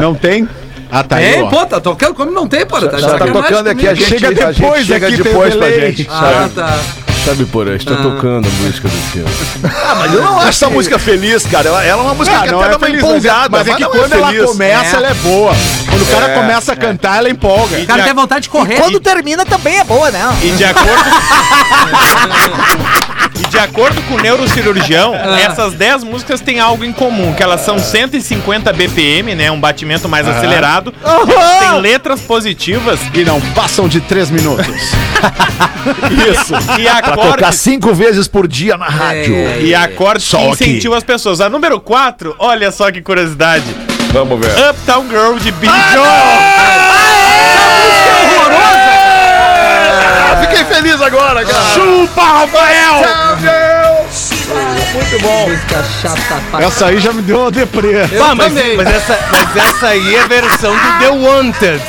[0.00, 0.46] Não tem?
[0.90, 1.48] Ah, tá aí, Tem, ó.
[1.48, 2.80] pô, tá tocando como não tem, pô.
[2.80, 6.08] Tá, Já tá tocando aqui, a gente Chega a gente depois chega depois pra gente.
[6.10, 6.78] Ah, tá.
[7.24, 9.28] Sabe, porra, está tocando a música do filme.
[9.64, 11.68] Ah, mas eu não acho essa música feliz, cara.
[11.70, 13.16] Ela, ela é uma música Ah, que não até é dá uma feliz, mas é-
[13.18, 13.48] empolgada.
[13.50, 14.44] mas é que não quando ela feliz.
[14.46, 14.98] começa, É.
[15.00, 15.52] ela é boa.
[15.90, 17.78] Quando o cara É, começa a cantar, ela empolga.
[17.80, 18.76] O cara tem vontade de correr.
[18.76, 20.36] Quando termina também é boa, né?
[20.40, 20.86] E de acordo.
[23.40, 27.60] e de acordo com o neurocirurgião, essas 10 músicas têm algo em comum, que elas
[27.62, 29.50] são 150 BPM, né?
[29.50, 30.92] Um batimento mais acelerado.
[31.60, 34.66] Tem letras positivas E não passam de três minutos.
[36.30, 36.54] Isso.
[36.78, 37.58] e Pra tocar acordes.
[37.60, 39.34] cinco vezes por dia na rádio.
[39.34, 39.60] É.
[39.62, 40.48] E acordes que Só aqui.
[40.50, 41.40] incentivam as pessoas.
[41.40, 43.64] A número 4, olha só que curiosidade.
[44.12, 44.52] Vamos ver.
[44.70, 46.85] Uptown Girl de Billy Ah,
[50.76, 51.64] feliz agora, cara.
[51.74, 53.02] Chupa, Rafael!
[54.92, 55.48] Muito bom.
[55.48, 58.06] Música chata pra Essa aí já me deu uma deprê.
[58.12, 58.76] Eu Ah, mas, também.
[58.76, 61.82] mas, essa, mas essa aí é a versão do The Wanted.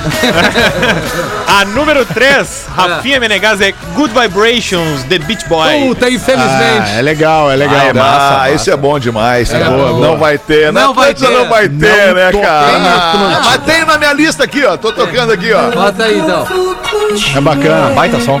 [1.46, 5.88] A número 3, Rafinha Menegas, é Good Vibrations, The Beach Boy.
[5.88, 6.90] Puta, Ah, infelizmente.
[6.96, 7.80] é legal, é legal.
[7.98, 9.70] Ah, esse é bom demais, cara.
[9.70, 10.80] boa, Não vai ter, né?
[10.80, 11.28] Não vai ter.
[11.28, 12.76] Não vai ter, Não né, cara?
[12.76, 14.76] Ah, mas tem na minha lista aqui, ó.
[14.76, 15.70] Tô tocando aqui, ó.
[15.70, 16.46] Bota aí, então.
[17.36, 17.90] É bacana.
[17.94, 18.40] Baita som.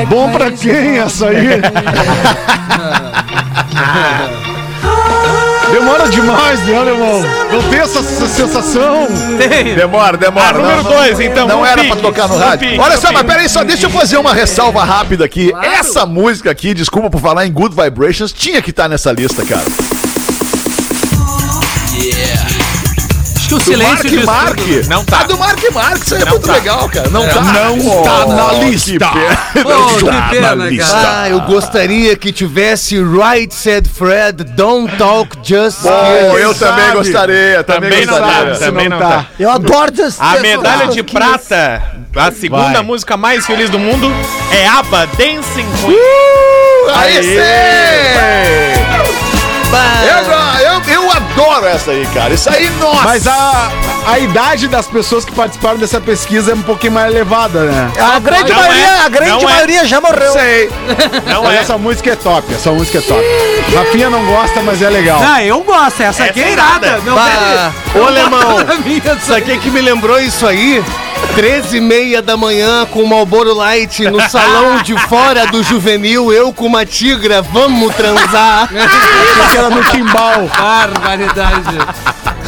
[0.00, 1.60] É bom pra quem essa aí?
[5.72, 7.20] Demora demais, né, alemão?
[7.50, 9.08] Não tem essa, essa sensação.
[9.74, 10.48] Demora, demora.
[10.48, 12.68] Ah, número Não- dois, não- então, Não era pique, pra tocar no rádio.
[12.68, 13.32] pique, Olha só, mas pique.
[13.32, 15.52] peraí, só deixa eu fazer uma ressalva rápida aqui.
[15.62, 19.62] Essa música aqui, desculpa por falar em Good Vibrations, tinha que estar nessa lista, cara.
[23.42, 24.56] Acho que o Do silêncio Mark diz Mark.
[24.56, 24.88] tudo.
[24.88, 25.18] Não tá.
[25.18, 26.52] A do Mark Mark, isso aí é Não muito tá.
[26.52, 27.10] legal, cara.
[27.10, 27.40] Não tá.
[27.42, 29.08] não Oh, tá na que lista.
[29.08, 29.64] pena.
[29.64, 30.70] Pô, que Tá pena, na cara.
[30.70, 30.96] lista.
[31.22, 35.90] Ah, eu gostaria que tivesse Right Said Fred, Don't Talk Just Bom,
[36.30, 36.40] Kiss.
[36.42, 36.96] eu também sabe?
[36.98, 38.52] gostaria, também, Também não gostaria.
[38.52, 39.26] tá, também não não tá.
[39.40, 41.82] Eu adoro esse A medalha de prata,
[42.14, 42.82] a segunda Vai.
[42.82, 44.08] música mais feliz do mundo,
[44.52, 45.96] é ABBA Dancing Queen.
[45.96, 48.82] Uh, aí sim!
[50.04, 51.01] Eu, eu, eu
[51.42, 52.34] adoro essa aí, cara.
[52.34, 53.04] Isso aí, nossa!
[53.04, 53.70] Mas a,
[54.06, 57.92] a idade das pessoas que participaram dessa pesquisa é um pouquinho mais elevada, né?
[57.98, 59.44] A grande Não maioria, é, a grande não é.
[59.44, 60.32] maioria já morreu.
[60.32, 60.70] sei.
[61.26, 61.58] Não Mas é?
[61.58, 63.24] essa música é top, essa música é top.
[63.74, 65.20] Rafinha não gosta, mas é legal.
[65.24, 66.02] Ah, eu gosto.
[66.02, 66.86] Essa aqui Essa é é irada.
[66.86, 67.02] irada.
[67.94, 70.82] Não ô, alemão, Pra mim, essa sabe o que me lembrou isso aí?
[71.34, 76.32] 13 e meia da manhã com o Malboro Light no salão de fora do juvenil,
[76.32, 78.68] eu com uma tigra, vamos transar.
[78.68, 80.48] Porque ela no timbal.
[80.58, 81.78] Barbaridade.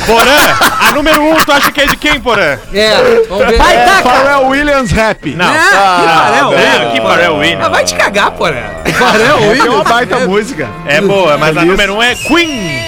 [0.06, 2.58] Porã, a número 1, um, tu acha que é de quem, Porã?
[2.74, 3.56] É, vamos ver.
[3.56, 3.84] Vai, é.
[3.86, 4.02] taca.
[4.02, 5.34] Pharrell Williams Rap.
[5.34, 5.46] Não.
[5.46, 6.92] É, que Pharrell não, Williams.
[6.92, 7.64] que Pharrell Williams.
[7.64, 8.82] Ah, vai te cagar, porra.
[8.98, 9.74] Pharrell É Williams.
[9.74, 10.68] uma baita música.
[10.86, 12.82] É boa, mas a número 1 um é Queen.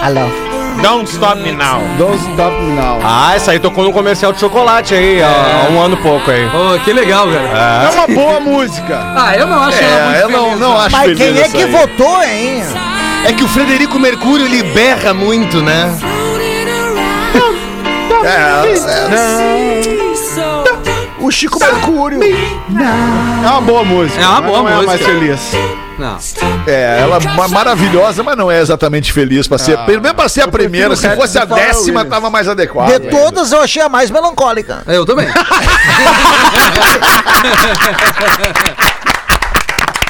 [0.00, 0.49] Alô.
[0.82, 1.80] Don't Stop Me Now.
[1.98, 2.98] Don't Stop Me Now.
[3.02, 6.48] Ah, essa aí tocou no comercial de chocolate aí, há um ano e pouco aí.
[6.48, 7.84] Pô, que legal, cara.
[7.86, 8.98] É uma boa música.
[9.16, 11.48] Ah, eu não acho ela muito É, eu não, feliz, não acho Mas quem é
[11.48, 11.70] que aí.
[11.70, 12.62] votou, hein?
[13.26, 15.94] É que o Frederico Mercúrio, ele berra muito, né?
[18.22, 19.99] É, é, O
[21.30, 22.20] o Chico Mercúrio.
[22.22, 24.20] É uma boa música.
[24.20, 25.04] É uma boa não É a mais música.
[25.18, 25.40] feliz.
[25.98, 26.18] Não.
[26.66, 29.78] É, ela é ma- maravilhosa, mas não é exatamente feliz pra ser.
[29.84, 30.96] pelo menos pra ser a primeira.
[30.96, 32.08] Se fosse a décima, Williams.
[32.08, 32.88] tava mais adequado.
[32.88, 34.82] De todas, eu achei a mais melancólica.
[34.86, 35.28] Eu também.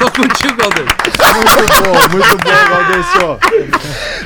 [0.01, 0.85] Tô contigo, Alder.
[1.33, 3.37] Muito bom, muito bom, Galdêncio.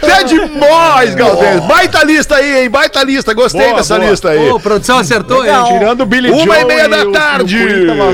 [0.01, 1.59] É demais, Galdês.
[1.65, 2.69] Baita lista aí, hein?
[2.69, 3.33] Baita lista.
[3.33, 4.09] Gostei Boa, dessa boa.
[4.09, 4.49] lista aí.
[4.49, 5.67] Ô, produção acertou, Legal.
[5.67, 5.73] hein?
[5.79, 7.57] Tirando o Billy Uma Joe e meia da tarde.
[7.57, 8.13] o Queen tava-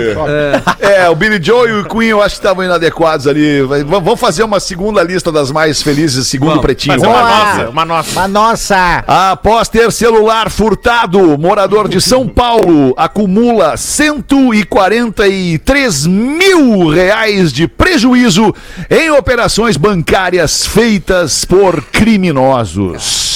[0.80, 3.62] É, o Billy Joe e o Queen eu acho que estavam inadequados ali.
[3.62, 6.64] Vamos fazer uma segunda lista das mais felizes, segundo Vamos.
[6.64, 6.96] pretinho.
[6.96, 8.20] Fazer uma nossa, uma nossa.
[8.22, 9.04] Mas nossa.
[9.08, 18.54] Após ter celular furtado, morador de São Paulo acumula 143 mil reais de prejuízo
[18.90, 23.31] em operações bancárias feitas por criminosos.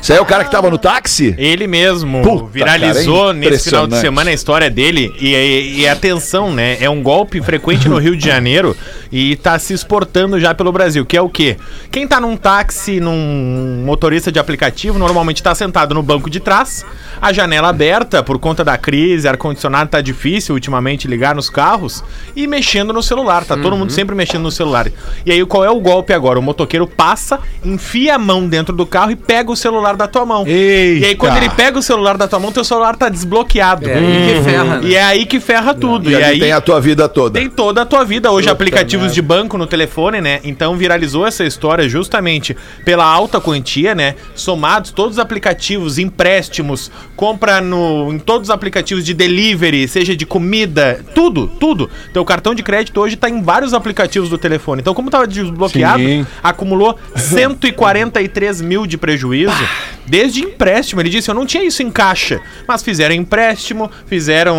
[0.00, 1.34] Isso aí é o cara que tava no táxi?
[1.38, 5.12] Ele mesmo Puta, viralizou cara, é nesse final de semana a história dele.
[5.18, 6.76] E, e, e atenção, né?
[6.80, 8.76] É um golpe frequente no Rio de Janeiro
[9.12, 11.04] e tá se exportando já pelo Brasil.
[11.04, 11.56] Que é o quê?
[11.90, 16.84] Quem tá num táxi, num motorista de aplicativo, normalmente tá sentado no banco de trás,
[17.20, 22.46] a janela aberta por conta da crise, ar-condicionado tá difícil ultimamente ligar nos carros e
[22.46, 23.44] mexendo no celular.
[23.44, 24.90] Tá todo mundo sempre mexendo no celular.
[25.24, 26.38] E aí qual é o golpe agora?
[26.38, 30.26] O motoqueiro passa, enfia a mão dentro do carro e pega o celular da tua
[30.26, 30.44] mão.
[30.44, 33.88] E aí, quando ele pega o celular da tua mão, teu celular tá desbloqueado.
[33.88, 34.80] É aí que ferra, né?
[34.82, 36.10] E é aí que ferra tudo.
[36.10, 37.38] E, E, aí tem a tua vida toda.
[37.38, 38.32] tem toda a tua vida.
[38.32, 40.40] Hoje, aplicativos de banco no telefone, né?
[40.42, 44.16] Então viralizou essa história justamente pela alta quantia, né?
[44.34, 50.26] Somados todos os aplicativos, empréstimos, compra no, em todos os aplicativos de delivery, seja de
[50.26, 51.88] comida, tudo, tudo.
[52.12, 54.80] Teu cartão de crédito hoje tá em vários aplicativos do telefone.
[54.80, 56.26] Então, como tava desbloqueado, Sim.
[56.42, 59.19] acumulou 143 mil de prejuízo.
[60.06, 64.56] Desde empréstimo, ele disse, eu não tinha isso em caixa, mas fizeram empréstimo, fizeram,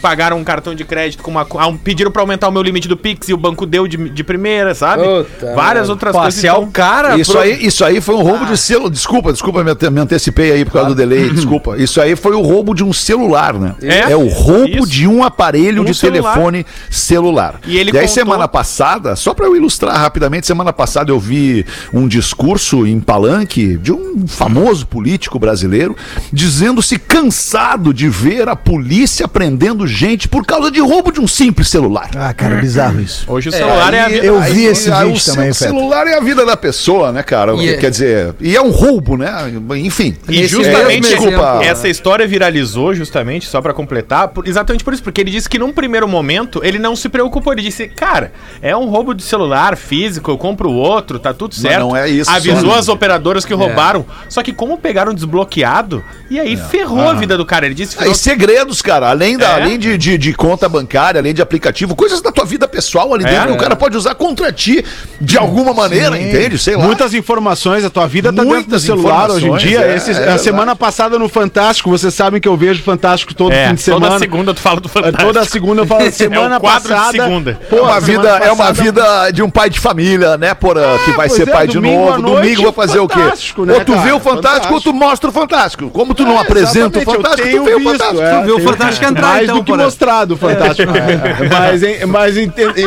[0.00, 2.88] pagaram um cartão de crédito com uma, ah, um- pediram pra aumentar o meu limite
[2.88, 5.02] do Pix e o banco deu de, de primeira, sabe?
[5.02, 5.92] Puta Várias merda.
[5.92, 6.34] outras coisas.
[6.36, 7.18] Passear o então- cara.
[7.18, 8.90] Isso pro- aí, isso aí foi um roubo de celular.
[8.90, 11.28] Desculpa, desculpa, me, me antecipei aí por causa do delay.
[11.28, 11.76] Desculpa.
[11.76, 13.74] Isso aí foi o roubo de um celular, né?
[13.82, 14.86] É, o roubo isso.
[14.88, 16.32] de um aparelho Um de celular.
[16.32, 17.60] telefone celular.
[17.66, 21.66] E ele aí, contou- semana passada, só pra eu ilustrar rapidamente, semana passada eu vi
[21.92, 25.96] um discurso em palanque de um famoso político brasileiro
[26.32, 31.68] dizendo-se cansado de ver a polícia prendendo gente por causa de roubo de um simples
[31.68, 32.10] celular.
[32.16, 33.24] Ah, cara, bizarro isso.
[33.28, 34.26] Hoje o celular é, a Aí- vida.
[34.26, 35.54] Eu aí- vi esse aí vídeo o também, Feta.
[35.72, 37.54] celular é a vida da pessoa, né, cara?
[37.56, 39.30] E é- Quer dizer, e é um roubo, né?
[39.76, 40.16] Enfim.
[40.28, 45.02] E justamente mesmo exemplo, essa história viralizou justamente, só pra completar, por- exatamente por isso,
[45.02, 48.32] porque ele disse que num primeiro momento ele não se preocupou, ele disse, cara,
[48.62, 51.80] é um roubo de celular físico, eu compro outro, tá tudo certo.
[51.80, 53.85] não é isso Avisou só, as operadoras que roubaram,
[54.28, 58.14] só que como pegaram desbloqueado, e aí ferrou a vida do cara, ele disse, Aí,
[58.14, 59.62] segredos, cara, além, da, É.
[59.62, 63.24] além de, de, de conta bancária, além de aplicativo, coisas da tua vida pessoal ali
[63.24, 63.28] É.
[63.28, 64.84] dentro, que o cara pode usar contra ti
[65.20, 66.58] de alguma maneira, entende?
[66.58, 66.84] Sei lá.
[66.84, 69.80] Muitas informações, a tua vida tá dentro do Muitas celular hoje em dia.
[69.82, 73.52] é, Esse- é a semana passada no Fantástico, vocês sabem que eu vejo Fantástico todo
[73.52, 74.06] é, fim de semana.
[74.06, 75.22] toda segunda tu fala do É, Fantástico.
[75.22, 77.12] Toda segunda eu falo, semana É passada.
[77.12, 77.60] segunda.
[77.68, 80.96] Pô, é uma, vida, é uma passada- vida de um pai de família, né, Porã?
[81.04, 82.22] que vai ser é, pai de novo.
[82.22, 83.18] domingo vai fazer o quê?
[83.18, 84.04] Fantástico, né, ou tu cara?
[84.04, 84.74] vê o Fantástico, Fantástico.
[84.74, 85.90] ou tu mostra o Fantástico.
[85.90, 88.22] Como tu não É, apresenta o Fantástico, tenho tu vê o Fantástico.
[88.22, 90.92] é, Tu viu o Fantástico entrar, Mais então, do que mostrado o Fantástico.
[91.50, 92.34] mas, em- mas,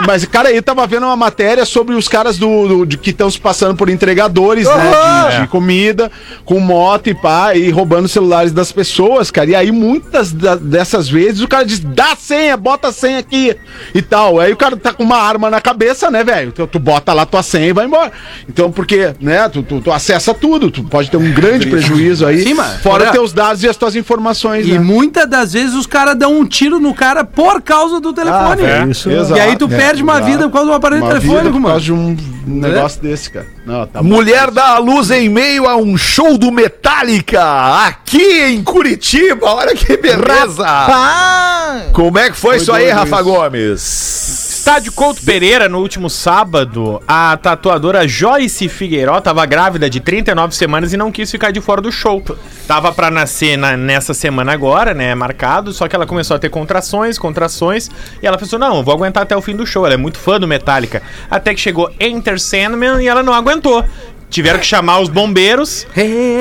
[0.06, 3.30] mas, cara, eu tava vendo uma matéria sobre os caras do, do- de- que estão
[3.30, 4.92] se passando por entregadores, né?
[5.36, 6.12] De, de comida,
[6.46, 9.50] com moto e pá, e roubando celulares das pessoas, cara.
[9.50, 13.20] E aí, muitas da- dessas vezes, o cara diz, dá a senha, bota a senha
[13.20, 13.56] aqui
[13.94, 14.40] e tal.
[14.40, 16.52] Aí o cara tá com uma arma na cabeça, né, velho?
[16.52, 18.12] Tu, tu bota lá tua senha e vai embora.
[18.48, 22.42] Então, porque, né, tu, tu, tu acessa tudo, tu pode ter um grande prejuízo aí.
[22.44, 22.80] Sim, mano.
[22.80, 24.80] fora Olha- teus dados e as tuas informações, E né?
[24.80, 28.64] muitas das vezes os caras dão um tiro no cara por causa do telefone.
[28.64, 29.10] é, isso.
[29.10, 30.26] E aí tu Exato, perde uma exato.
[30.32, 31.68] vida por causa do aparelho Uma vida telefônico, por mano.
[31.74, 33.48] causa de um negócio desse, cara.
[33.66, 34.08] Não, tá bom.
[34.10, 37.42] Mulher dá a luz em meio a um show do Metallica
[37.86, 39.46] aqui em Curitiba.
[39.46, 40.64] Olha que beleza!
[40.64, 41.82] Pá!
[41.94, 43.24] Como é que foi, isso aí, Rafa isso.
[43.26, 44.49] Gomes?
[44.60, 50.92] Estádio Couto Pereira, no último sábado, a tatuadora Joyce Figueiró tava grávida de 39 semanas
[50.92, 52.22] e não quis ficar de fora do show.
[52.68, 56.50] Tava pra nascer na- nessa semana agora, né, marcado, só que ela começou a ter
[56.50, 57.90] contrações, contrações,
[58.22, 60.20] e ela pensou, não, eu vou aguentar até o fim do show, ela é muito
[60.20, 61.02] fã do Metallica.
[61.32, 63.84] Até que chegou Enter Sandman e ela não aguentou.
[64.30, 65.88] Tiveram que chamar os bombeiros,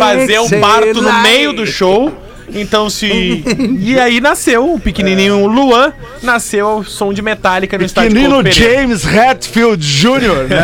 [0.01, 2.13] fazer um parto no meio do show
[2.55, 3.45] Então se.
[3.81, 8.53] e aí nasceu o pequenininho Luan, nasceu ao som de Metallica no estádio Couto Pereira.
[8.53, 10.59] James Hetfield Jr., né?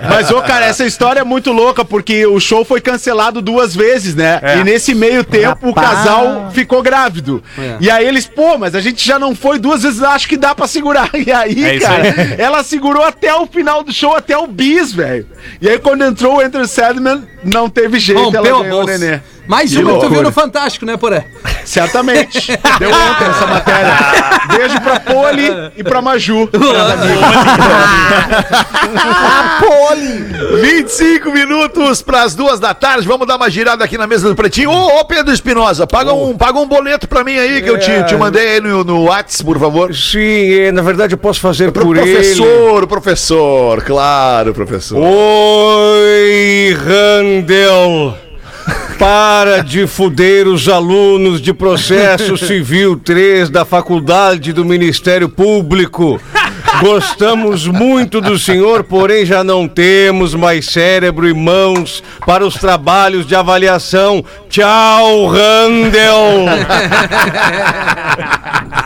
[0.08, 4.14] Mas, ô, cara, essa história é muito louca, porque o show foi cancelado duas vezes,
[4.14, 4.38] né?
[4.42, 4.58] É.
[4.58, 5.98] E nesse meio tempo o Rapaz.
[5.98, 7.42] casal ficou grávido.
[7.58, 7.76] É.
[7.80, 10.54] E aí eles, pô, mas a gente já não foi duas vezes, acho que dá
[10.54, 11.10] pra segurar.
[11.20, 12.34] E aí, É cara, aí.
[12.38, 15.26] ela segurou até o final do show, até o bis, velho.
[15.60, 19.20] E aí quando entrou o Enter Sandman, não teve jeito, Rompeu ela ganhou o nenê.
[19.50, 21.26] Mais uma que tu viu no Fantástico, né, Poré?
[21.66, 22.56] Certamente.
[22.78, 23.96] Deu ontem essa matéria.
[24.56, 26.48] Beijo pra Poli e pra Maju.
[28.94, 30.62] A poli.
[30.62, 33.08] 25 minutos para as duas da tarde.
[33.08, 34.70] Vamos dar uma girada aqui na mesa do Pretinho.
[34.70, 38.04] Ô, ô, Pedro Espinosa, paga um, paga um boleto pra mim aí que eu te,
[38.04, 39.92] te mandei aí no, no Whats, por favor.
[39.92, 42.12] Sim, é, na verdade eu posso fazer Pro por ele.
[42.12, 44.96] professor, professor, claro, professor.
[45.02, 48.29] Oi, Randel.
[48.98, 56.20] Para de fuder os alunos de processo civil 3 da Faculdade do Ministério Público.
[56.80, 63.26] Gostamos muito do senhor, porém já não temos mais cérebro e mãos para os trabalhos
[63.26, 64.24] de avaliação.
[64.50, 66.44] Tchau, Randel.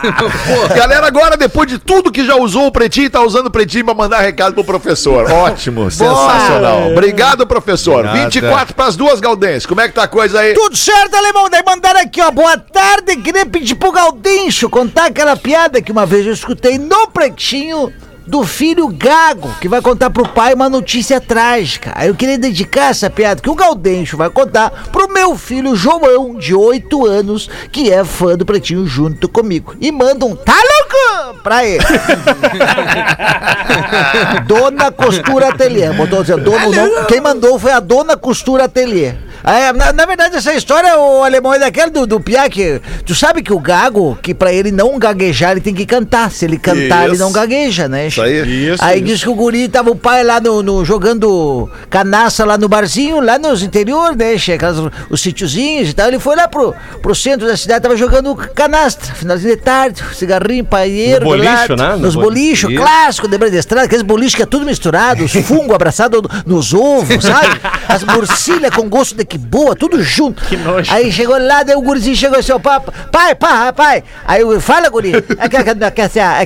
[0.75, 3.95] Galera, agora, depois de tudo que já usou o Pretinho, tá usando o Pretinho pra
[3.95, 5.25] mandar recado pro professor.
[5.33, 6.91] Ótimo, sensacional.
[6.91, 8.07] Obrigado, professor.
[8.07, 9.67] 24 pras duas, Galdense.
[9.67, 10.53] Como é que tá a coisa aí?
[10.53, 11.49] Tudo certo, alemão?
[11.49, 12.29] Daí mandaram aqui, ó.
[12.29, 17.07] Boa tarde, queria pedir pro Galdincho contar aquela piada que uma vez eu escutei no
[17.07, 17.91] pretinho
[18.27, 21.91] do filho Gago, que vai contar pro pai uma notícia trágica.
[21.95, 26.35] Aí eu queria dedicar essa piada que o Gaudencho vai contar pro meu filho João,
[26.35, 29.75] de 8 anos, que é fã do Pretinho junto comigo.
[29.79, 31.83] E manda um tá louco pra ele.
[34.45, 35.91] Dona Costura Ateliê.
[35.93, 39.13] Botou assim, não, quem mandou foi a Dona Costura Ateliê.
[39.45, 42.81] É, na, na verdade, essa história, o alemão é daquele do, do Piá que.
[43.05, 46.31] Tu sabe que o gago, que pra ele não gaguejar, ele tem que cantar.
[46.31, 47.23] Se ele cantar, ele Isso.
[47.23, 48.07] não gagueja, né?
[48.07, 48.71] Isso aí.
[48.73, 49.05] Isso, Aí isso.
[49.05, 53.19] diz que o guri tava o pai lá no, no- jogando canaça lá no barzinho,
[53.19, 54.33] lá nos interior, né?
[54.33, 54.77] Aquelas,
[55.09, 56.07] os sítiozinhos e tal.
[56.07, 60.65] Ele foi lá pro, pro centro da cidade, tava jogando canastra, finalzinho de tarde, cigarrinho,
[60.65, 61.89] paieiro, No bolicho, né?
[61.93, 65.31] No Nos boli- bolichos, clássico de de estrada, aqueles bolichos que é tudo misturado, os
[65.45, 67.59] fungos abraçados nos ovos, sabe?
[67.87, 70.43] As morcilhas com gosto de que boa, tudo junto.
[70.45, 70.91] Que nojo.
[70.93, 72.79] Aí chegou lá, daí o gurizinho chegou assim, ó, pai,
[73.11, 74.03] pai, pai, pai.
[74.25, 75.11] Aí eu, fala, guri.
[75.37, 76.45] É que, é é é é é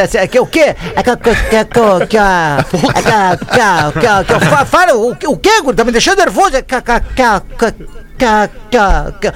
[0.00, 0.74] é é é o quê?
[0.94, 4.38] É que, é que, é que, que, a- é que, é que, é que, é
[4.40, 5.76] que, fa- fala, o, quê, guri?
[5.76, 6.56] Tá me deixando nervoso.
[6.56, 9.32] É é é é é é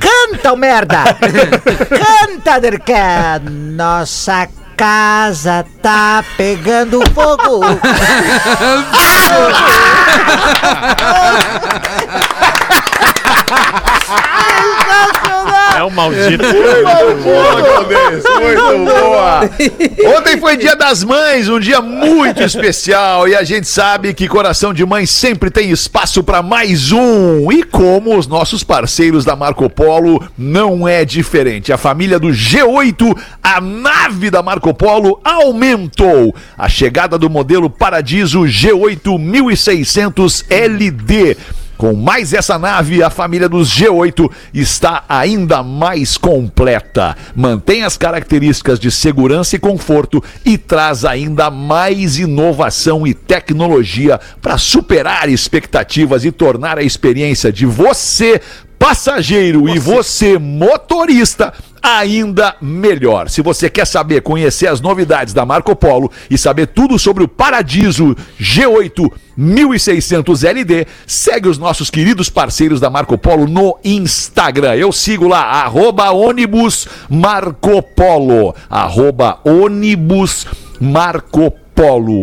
[0.00, 1.04] Canta, merda!
[1.20, 2.92] Canta, Derke!
[3.50, 4.48] Nossa
[4.82, 7.60] casa tá pegando fogo!
[15.82, 16.44] É um maldito.
[16.44, 17.56] Muito boa,
[18.40, 20.16] muito boa.
[20.16, 24.72] Ontem foi dia das mães, um dia muito especial e a gente sabe que coração
[24.72, 27.50] de mãe sempre tem espaço para mais um.
[27.50, 31.72] E como os nossos parceiros da Marco Polo não é diferente.
[31.72, 36.32] A família do G8, a nave da Marco Polo aumentou.
[36.56, 41.36] A chegada do modelo Paradiso G8 1600 LD.
[41.82, 47.16] Com mais essa nave, a família dos G8 está ainda mais completa.
[47.34, 54.58] Mantém as características de segurança e conforto e traz ainda mais inovação e tecnologia para
[54.58, 58.40] superar expectativas e tornar a experiência de você
[58.78, 63.28] passageiro e você motorista ainda melhor.
[63.28, 67.28] Se você quer saber, conhecer as novidades da Marco Polo e saber tudo sobre o
[67.28, 74.74] Paradiso G8 1600 LD, segue os nossos queridos parceiros da Marco Polo no Instagram.
[74.74, 80.46] Eu sigo lá, arroba ônibus Marco Polo, arroba ônibus
[80.80, 81.61] Marco Polo.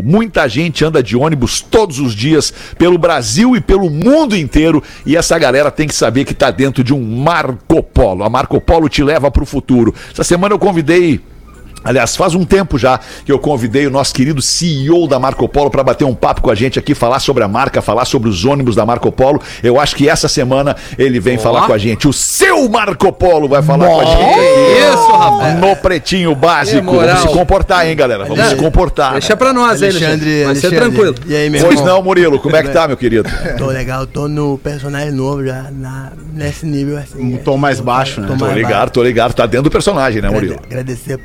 [0.03, 5.17] Muita gente anda de ônibus todos os dias pelo Brasil e pelo mundo inteiro e
[5.17, 8.23] essa galera tem que saber que está dentro de um Marco Polo.
[8.23, 9.93] A Marco Polo te leva para o futuro.
[10.11, 11.19] Essa semana eu convidei
[11.83, 15.69] Aliás, faz um tempo já que eu convidei o nosso querido CEO da Marco Polo
[15.69, 18.43] para bater um papo com a gente aqui, falar sobre a marca, falar sobre os
[18.45, 19.41] ônibus da Marco Polo.
[19.63, 22.07] Eu acho que essa semana ele vem falar com a gente.
[22.07, 24.83] O seu Marco Polo vai falar com a gente aqui.
[24.83, 25.59] abraço, rapaz.
[25.59, 26.91] No Pretinho Básico.
[26.91, 28.25] Vamos se comportar, hein, galera?
[28.25, 29.13] Vamos se comportar.
[29.13, 30.43] Deixa pra nós aí, Alexandre.
[30.43, 30.77] Vai ser Alexandre.
[30.79, 31.15] tranquilo.
[31.27, 31.95] E aí, meu Pois irmão?
[31.95, 32.39] não, Murilo.
[32.39, 33.29] Como é que tá, meu querido?
[33.57, 37.33] Tô legal, tô no personagem novo já, na, nesse nível assim.
[37.33, 38.35] Um tom mais baixo, né?
[38.37, 39.33] Tô ligado, tô ligado.
[39.33, 40.29] Tá dentro do personagem, né.
[40.29, 40.53] Murilo?
[40.55, 41.17] Agrade- Agradecer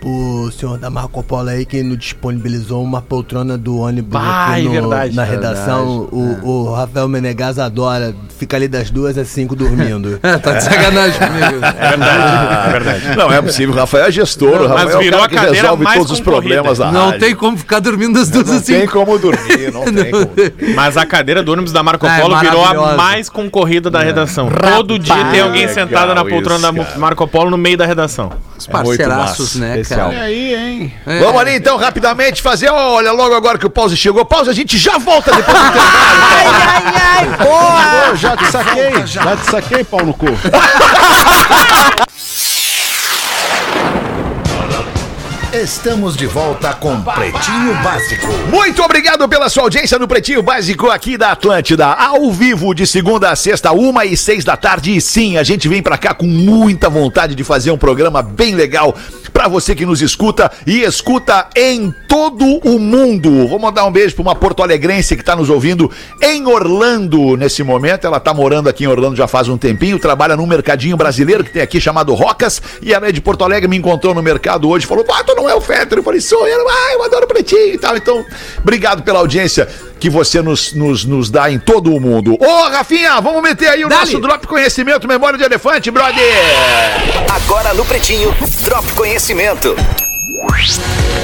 [0.45, 4.65] pro senhor da Marco Polo aí que nos disponibilizou uma poltrona do ônibus Vai, aqui
[4.65, 5.17] no- verdade.
[5.17, 6.09] na redação.
[6.13, 10.19] O, o Rafael Menegas adora, fica ali das duas às cinco dormindo.
[10.25, 11.65] É, tá de sacanagem comigo.
[11.65, 13.17] É verdade, é verdade.
[13.17, 13.75] Não é possível.
[13.75, 14.63] O Rafael é gestor.
[14.63, 16.79] O Rafael Mas é o virou cara a que cadeira resolve mais todos os problemas
[16.79, 18.73] da Não tem como ficar dormindo das duas Não assim.
[18.79, 20.31] tem como dormir, não tem como.
[20.75, 24.01] Mas a cadeira do ônibus da Marco Ah, é Polo virou a mais concorrida da
[24.01, 24.49] redação.
[24.77, 26.99] Todo dia tem alguém sentado na poltrona isso, da.
[26.99, 28.33] Marco Polo no meio da redação.
[28.64, 29.59] Os É muito parceiraços, massa.
[29.59, 30.11] né, Especial.
[30.11, 30.22] cara?
[30.24, 30.94] aí, hein?
[31.07, 31.18] É.
[31.20, 32.70] Vamos ali então, rapidamente, fazer.
[32.70, 34.24] Olha, logo agora que o pause chegou.
[34.24, 35.85] Pause, a gente já volta depois do intervalo.
[36.35, 37.27] Ai, ai, ai!
[38.11, 40.27] Pô, já te saquei, já te saquei, pau no cu.
[45.55, 48.27] Estamos de volta com Pretinho Básico.
[48.51, 53.31] Muito obrigado pela sua audiência no Pretinho Básico aqui da Atlântida, ao vivo de segunda
[53.31, 54.96] a sexta, uma e seis da tarde.
[54.96, 58.57] E sim, a gente vem pra cá com muita vontade de fazer um programa bem
[58.57, 58.96] legal
[59.35, 63.49] pra você que nos escuta e escuta em todo o mundo.
[63.49, 65.91] Vou mandar um beijo pra uma porto-alegrense que tá nos ouvindo
[66.23, 68.07] em Orlando nesse momento.
[68.07, 71.51] Ela tá morando aqui em Orlando já faz um tempinho, trabalha num mercadinho brasileiro que
[71.51, 72.63] tem aqui chamado Rocas.
[72.81, 75.51] E ela é de Porto Alegre, me encontrou no mercado hoje, falou: Ah, tu não
[75.51, 75.99] é o Fetter?
[75.99, 77.97] Eu falei: Sou eu, ah, eu adoro pretinho e tal.
[77.97, 78.25] Então,
[78.63, 79.69] obrigado pela audiência
[79.99, 82.37] que você nos, nos, nos dá em todo o mundo.
[82.40, 84.01] Ô, Rafinha, vamos meter aí o Dali.
[84.01, 86.25] nosso Drop Conhecimento Memória de Elefante, brother!
[87.35, 89.75] Agora no Pretinho, Drop Conhecimento.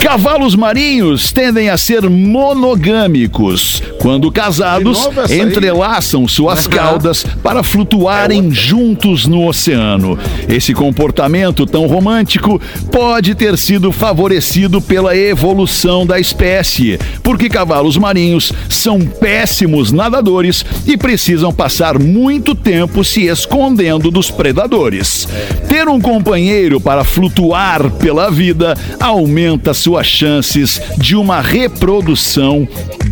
[0.01, 3.83] Cavalos marinhos tendem a ser monogâmicos.
[4.01, 4.99] Quando casados,
[5.31, 10.19] entrelaçam suas caudas para flutuarem juntos no oceano.
[10.49, 18.53] Esse comportamento tão romântico pode ter sido favorecido pela evolução da espécie, porque cavalos marinhos
[18.69, 25.29] são péssimos nadadores e precisam passar muito tempo se escondendo dos predadores.
[25.69, 28.75] Ter um companheiro para flutuar pela vida
[29.11, 32.67] aumenta suas chances de uma reprodução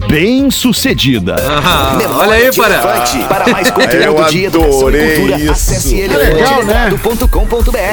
[0.09, 1.37] bem sucedida.
[1.39, 2.79] Ah, olha aí, para.
[3.29, 5.51] Para mais conteúdo Eu de educação adorei e cultura, isso.
[5.53, 6.89] acesse legal, né?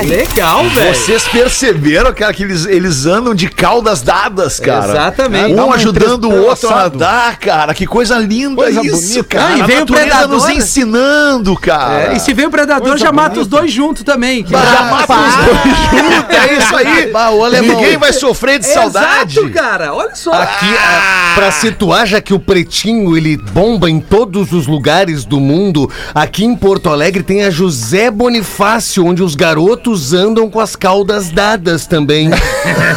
[0.10, 0.95] Legal, velho.
[0.95, 4.91] Vocês perceberam, cara, que eles, eles andam de caudas dadas, cara.
[4.91, 5.53] Exatamente.
[5.53, 7.74] Um Dá ajudando o outro a nadar, cara.
[7.74, 9.24] Que coisa linda Coisa isso, bonita.
[9.24, 9.53] cara.
[9.53, 10.30] Ah, e A vem o predador.
[10.30, 12.14] nos ensinando, cara.
[12.14, 13.41] É, e se vem o predador, Coisa já mata bonita.
[13.41, 14.43] os dois juntos também.
[14.43, 17.12] que Já já- mata os dois juntos, é isso aí.
[17.12, 17.76] Bah, ô, alemão.
[17.86, 19.39] Ninguém vai sofrer de saudade.
[19.39, 19.93] Exato, cara.
[19.93, 20.31] Olha só.
[20.33, 25.39] Aqui, a- pra situar, já que o Pretinho ele bomba em todos os lugares do
[25.39, 30.75] mundo, aqui em Porto Alegre tem a José Bonifácio, onde os garotos andam com as
[30.75, 32.29] caudas dadas também.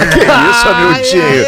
[0.09, 1.45] Que isso, Hamiltinho.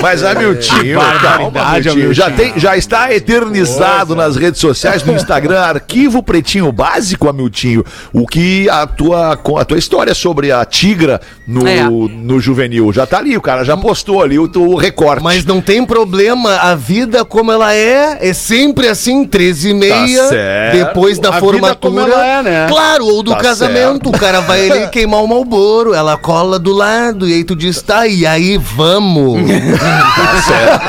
[0.00, 2.14] Mas, Hamiltinho, calma, Hamiltinho.
[2.14, 7.84] Já, tem, já está eternizado nas redes sociais, no Instagram, Arquivo Pretinho Básico, Hamiltinho.
[8.12, 11.82] O que a tua, a tua história sobre a tigra no, É.
[11.84, 12.92] no juvenil.
[12.92, 15.22] Já tá ali, o cara já postou ali o, o recorte.
[15.22, 20.22] Mas não tem problema, a vida como ela é, é sempre assim, 13 e meia,
[20.22, 20.76] Tá certo.
[20.76, 21.76] depois da A vida formatura.
[21.76, 22.66] como ela é, né?
[22.68, 26.72] Claro, ou do Tá casamento, o cara vai ali queimar o malboro, ela cola do
[26.72, 29.40] lado, e aí tu diz, tá, e aí vamos.
[29.82, 30.80] tá certo.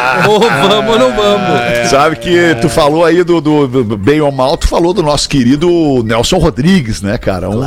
[0.28, 1.88] Ou vamos ou não vamos.
[1.90, 5.28] Sabe que tu falou aí do, do, do bem ou mal, tu falou do nosso
[5.28, 7.48] querido Nelson Rodrigues, né, cara?
[7.50, 7.62] Um-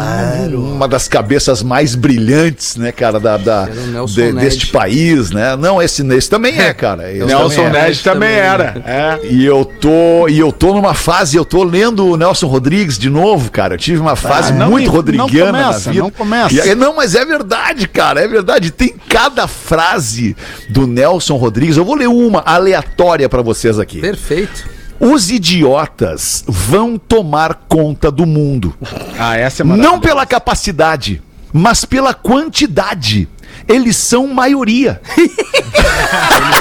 [0.74, 5.56] Uma das cabeças mais brilhantes, né, cara, da, da- de- deste país, né?
[5.56, 7.12] Não, esse, esse também é, cara.
[7.12, 7.84] Esse Nelson também é.
[7.86, 8.82] Ned também era.
[8.86, 9.20] É.
[9.30, 13.10] E eu tô, e eu tô numa fase, eu tô lendo o Nelson Rodrigues de
[13.10, 13.76] novo, cara.
[13.76, 16.04] Eu tive uma fase não muito me- rodriguiana não começa, na vida.
[16.04, 16.68] não começa.
[16.68, 18.72] E não, mas é verdade, cara, é verdade.
[18.72, 20.36] Tem cada frase
[20.70, 21.78] do Nelson Rodrigues.
[21.78, 24.00] Eu vou ler uma aleatória pra vocês aqui.
[24.00, 24.68] Perfeito.
[25.00, 28.76] Os idiotas vão tomar conta do mundo.
[29.18, 31.22] Ah, essa é Não pela capacidade,
[31.54, 33.28] mas pela quantidade.
[33.70, 34.99] Eles são maioria.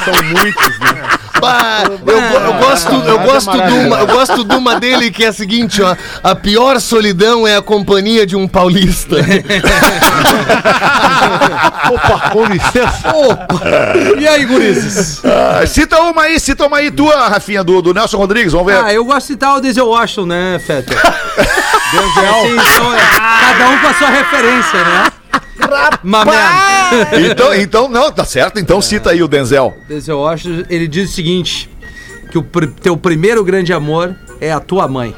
[0.04, 1.08] São muitos, né?
[1.40, 5.28] Bah, eu, eu gosto, eu gosto de uma, eu gosto de uma dele que é
[5.28, 9.16] a seguinte, ó, a pior solidão é a companhia de um paulista.
[11.92, 13.08] Opa, com licença.
[14.18, 15.22] E aí, gurizes?
[15.24, 18.52] Ah, cita uma aí, cita uma aí tua, Rafinha, do, do Nelson Rodrigues.
[18.52, 18.84] Vamos ver.
[18.84, 20.98] Ah, eu gosto de citar o Denzel Washington, né, Fetter?
[20.98, 21.16] Assim,
[22.52, 23.00] então, é,
[23.40, 25.12] cada um com a sua referência, né?
[26.02, 26.32] Mamé.
[27.30, 28.58] Então, então, não, tá certo.
[28.58, 29.76] Então cita aí o Denzel.
[29.88, 31.68] Denzel Washington, ele diz o seguinte,
[32.30, 35.14] que o pr- teu primeiro grande amor é a tua mãe.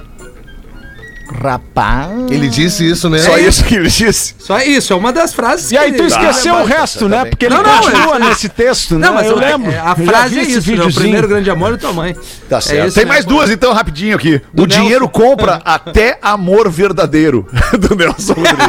[1.32, 2.10] Rapaz.
[2.30, 3.18] Ele disse isso, né?
[3.18, 4.34] Só isso que ele disse.
[4.38, 7.24] Só isso, é uma das frases E aí tu esqueceu Ah, o resto, tá né?
[7.26, 9.06] Porque ele Não, não, continua é- nesse texto, né?
[9.06, 9.70] Não, mas eu é- lembro.
[9.70, 10.60] é- a Eu já frase vi é esse isso, né?
[10.60, 11.00] O videozinho.
[11.02, 12.14] primeiro grande amor é tua mãe.
[12.48, 12.86] Tá É certo.
[12.88, 13.30] isso, Tem né, mais pô?
[13.34, 14.40] duas, então, rapidinho aqui.
[14.52, 15.08] o Do dinheiro Nelson.
[15.30, 17.46] compra até amor verdadeiro.
[17.78, 18.60] Do Nelson Rodrigues.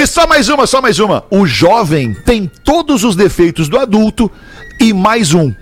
[0.00, 1.24] E só mais uma, só mais uma.
[1.30, 4.30] O jovem tem todos os defeitos do adulto
[4.80, 5.52] e mais um.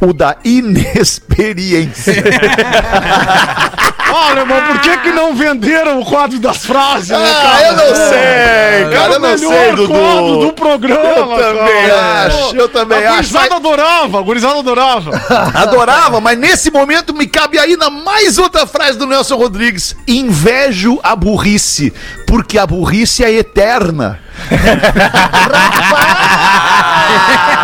[0.00, 2.14] O da inexperiência.
[4.12, 7.94] Olha, irmão, por que que não venderam o quadro das frases, né, Ah, eu não
[7.94, 9.88] sei, cara, Era eu o não melhor sei, Dudu.
[9.88, 12.26] quadro do programa, Eu também cara.
[12.26, 13.16] acho, eu também a acho.
[13.18, 15.10] gurizada adorava, a gurizada adorava.
[15.54, 19.94] Adorava, mas nesse momento me cabe ainda mais outra frase do Nelson Rodrigues.
[20.08, 21.92] Invejo a burrice,
[22.26, 24.18] porque a burrice é eterna.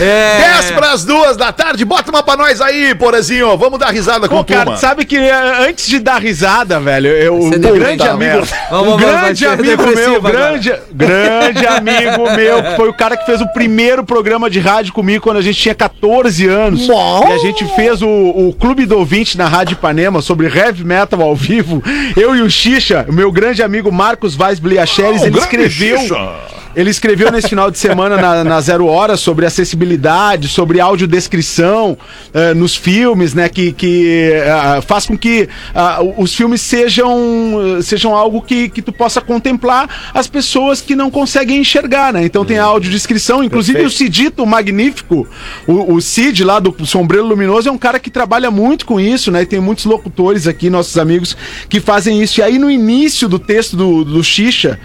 [0.00, 0.38] É.
[0.60, 3.56] 10 pras duas da tarde, bota uma pra nós aí, Porazinho.
[3.56, 4.76] Vamos dar risada com Pô, o cara, turma.
[4.76, 8.46] sabe que eh, antes de dar risada, velho, eu, o ser grande amigo.
[8.70, 10.32] Vamos, um vamos, grande amigo meu, agora.
[10.32, 14.92] grande, grande amigo meu, que foi o cara que fez o primeiro programa de rádio
[14.92, 16.86] comigo quando a gente tinha 14 anos.
[16.88, 21.20] E a gente fez o, o Clube do Ouvinte na Rádio Ipanema sobre heavy metal
[21.22, 21.82] ao vivo.
[22.16, 25.98] Eu e o Xixa, o meu grande amigo Marcos Vaz Bliacheres, Oh, ele escreveu.
[25.98, 26.63] Xixa.
[26.76, 31.96] Ele escreveu nesse final de semana na, na Zero Hora sobre acessibilidade, sobre audiodescrição
[32.32, 33.48] eh, nos filmes, né?
[33.48, 38.92] Que, que ah, faz com que ah, os filmes sejam, sejam algo que, que tu
[38.92, 42.24] possa contemplar as pessoas que não conseguem enxergar, né?
[42.24, 45.28] Então tem a audiodescrição, inclusive o Cidito Magnífico,
[45.66, 49.30] o, o Cid lá do Sombreiro Luminoso é um cara que trabalha muito com isso,
[49.30, 49.42] né?
[49.42, 51.36] E tem muitos locutores aqui, nossos amigos,
[51.68, 52.40] que fazem isso.
[52.40, 54.78] E aí no início do texto do, do Xixa,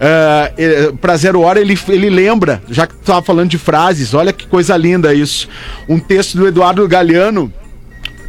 [0.00, 4.32] eh, pra Zero Hora, ele, ele lembra, já que tu tava falando de frases, olha
[4.32, 5.48] que coisa linda isso.
[5.88, 7.52] Um texto do Eduardo Galeano.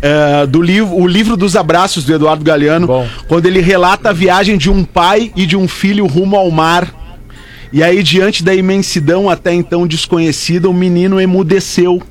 [0.01, 2.87] eh, do livro, o livro dos abraços do Eduardo Galeano,
[3.27, 6.93] quando ele relata a viagem de um pai e de um filho rumo ao mar.
[7.73, 12.01] E aí, diante da imensidão até então desconhecida, o menino emudeceu.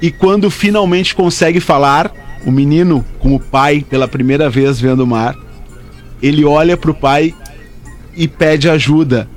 [0.00, 2.10] E quando finalmente consegue falar,
[2.46, 5.34] o menino, com o pai pela primeira vez vendo o mar,
[6.22, 7.34] ele olha pro pai
[8.16, 9.28] e pede ajuda.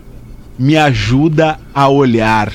[0.61, 2.53] Me ajuda a olhar.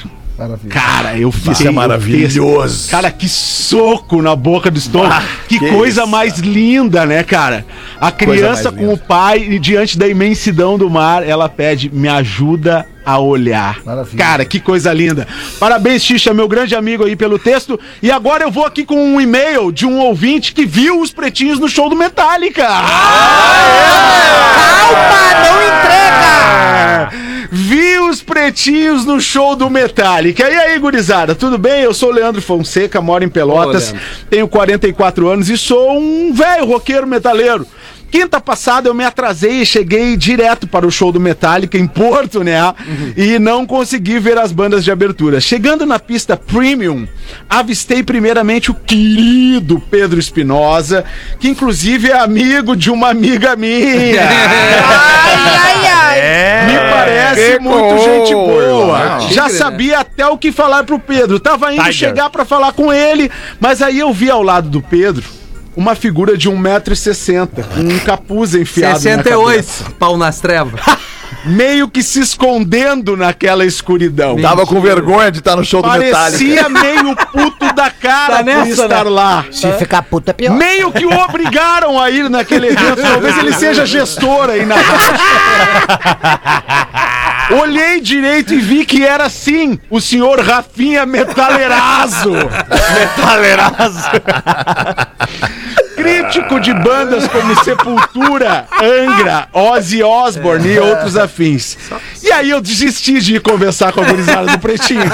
[0.68, 1.59] Cara, eu fiz.
[1.59, 2.90] Isso é maravilhoso.
[2.90, 5.14] Cara, que soco na boca do estômago.
[5.14, 7.66] Ah, que, que coisa isso, mais linda, né, cara?
[7.98, 12.86] A criança com o pai e diante da imensidão do mar, ela pede: me ajuda
[13.04, 13.80] a olhar.
[14.16, 15.26] Cara, que coisa linda.
[15.59, 17.80] Parabéns, Xixa, meu grande amigo aí pelo texto.
[18.00, 21.59] E agora eu vou aqui com um e-mail de um ouvinte que viu os pretinhos
[21.59, 22.66] no show do Metallica.
[22.66, 22.84] Calma,
[25.42, 27.25] não entrega!
[27.51, 30.49] Vi os pretinhos no show do Metallica.
[30.49, 31.82] E aí, gurizada, tudo bem?
[31.82, 33.97] Eu sou o Leandro Fonseca, moro em Pelotas, Ô,
[34.30, 37.66] tenho 44 anos e sou um velho roqueiro metaleiro.
[38.09, 42.42] Quinta passada eu me atrasei e cheguei direto para o show do Metallica em Porto,
[42.44, 42.72] né?
[43.16, 45.40] E não consegui ver as bandas de abertura.
[45.40, 47.07] Chegando na pista Premium,
[47.51, 51.05] avistei primeiramente o querido Pedro Espinosa,
[51.40, 54.22] que inclusive é amigo de uma amiga minha.
[55.26, 55.34] Ai,
[55.82, 55.86] ai,
[57.07, 58.98] parece que muito gente boa.
[58.98, 59.20] Não.
[59.30, 61.40] Já Tigre, sabia até o que falar pro Pedro.
[61.40, 62.09] Tava indo Tiger.
[62.09, 63.30] chegar pra falar com ele,
[63.61, 65.24] mas aí eu vi ao lado do Pedro
[65.76, 70.80] uma figura de 1,60m, com um capuz enfiado na 68, cabeça, pau nas trevas.
[71.45, 74.37] meio que se escondendo naquela escuridão.
[74.41, 76.16] Tava com vergonha de estar no show do Metallica.
[76.16, 79.11] Parecia meio puto da cara Tá por nessa, estar né?
[79.11, 79.45] lá.
[79.51, 80.55] Se ficar puta, é pior.
[80.57, 83.01] Meio que o obrigaram a ir naquele evento.
[83.03, 84.76] Talvez ele seja gestor aí na.
[87.62, 92.32] Olhei direito e vi que era sim o senhor Rafinha Metaleirazo.
[92.99, 94.11] Metaleirazo.
[96.07, 101.76] Crítico de bandas como Sepultura, Angra, Ozzy Osbourne e outros afins.
[102.22, 105.02] E aí eu desisti de ir conversar com a gurizada do Pretinho.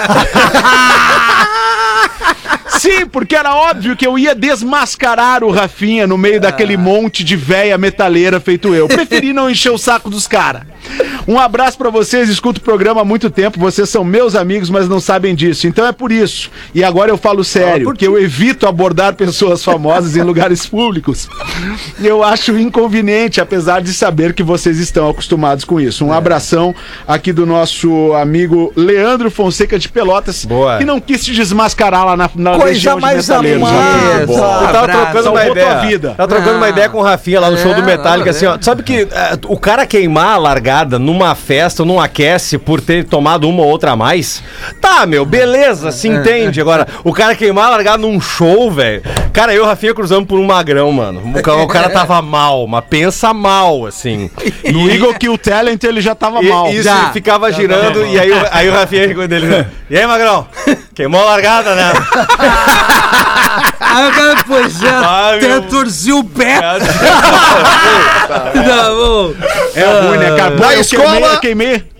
[2.78, 7.36] Sim, porque era óbvio que eu ia desmascarar o Rafinha no meio daquele monte de
[7.36, 8.86] véia metaleira feito eu.
[8.86, 10.62] Preferi não encher o saco dos caras.
[11.26, 14.88] Um abraço pra vocês, escuto o programa há muito tempo, vocês são meus amigos, mas
[14.88, 15.66] não sabem disso.
[15.66, 16.50] Então é por isso.
[16.74, 21.28] E agora eu falo sério, porque eu evito abordar pessoas famosas em lugares públicos.
[22.02, 26.04] Eu acho inconveniente, apesar de saber que vocês estão acostumados com isso.
[26.04, 26.74] Um abração
[27.06, 30.78] aqui do nosso amigo Leandro Fonseca de Pelotas, Boa.
[30.78, 34.26] que não quis te desmascarar lá na, na Coisa mais amada.
[34.26, 34.34] Bom.
[34.34, 35.00] Eu tava Abraço.
[35.12, 36.14] trocando uma ideia.
[36.16, 36.70] Tava trocando uma Ah.
[36.70, 38.54] ideia com o Rafinha lá no show do É, Metallica, assim, ó.
[38.54, 38.58] é.
[38.62, 40.38] Sabe que é, o cara queimar a
[40.72, 44.42] largada numa festa, num aquece, por ter tomado uma ou outra a mais.
[44.80, 46.60] Tá, meu, beleza, se entende.
[46.60, 49.02] Agora, o cara queimar largar num show, velho.
[49.32, 51.20] Cara, eu e o Rafinha cruzamos por um magrão, mano.
[51.38, 54.30] O cara, o cara tava mal, mas pensa mal, assim.
[54.72, 56.70] No Eagle Kill Talent ele já tava E- mal.
[56.70, 57.02] Isso, Já.
[57.04, 59.66] ele ficava girando e aí, o- aí o Rafinha ficou dele.
[59.90, 60.46] E aí, Magrão?
[60.94, 61.92] Queimou a largada, né?
[63.80, 66.58] Aí o cara, pois é, Ah, até meu- torci o pé.
[68.28, 69.34] Tá bom.
[69.74, 70.50] É ruim, né, cara?
[70.52, 71.91] Pô, Na eu escola- Queimei, queimei-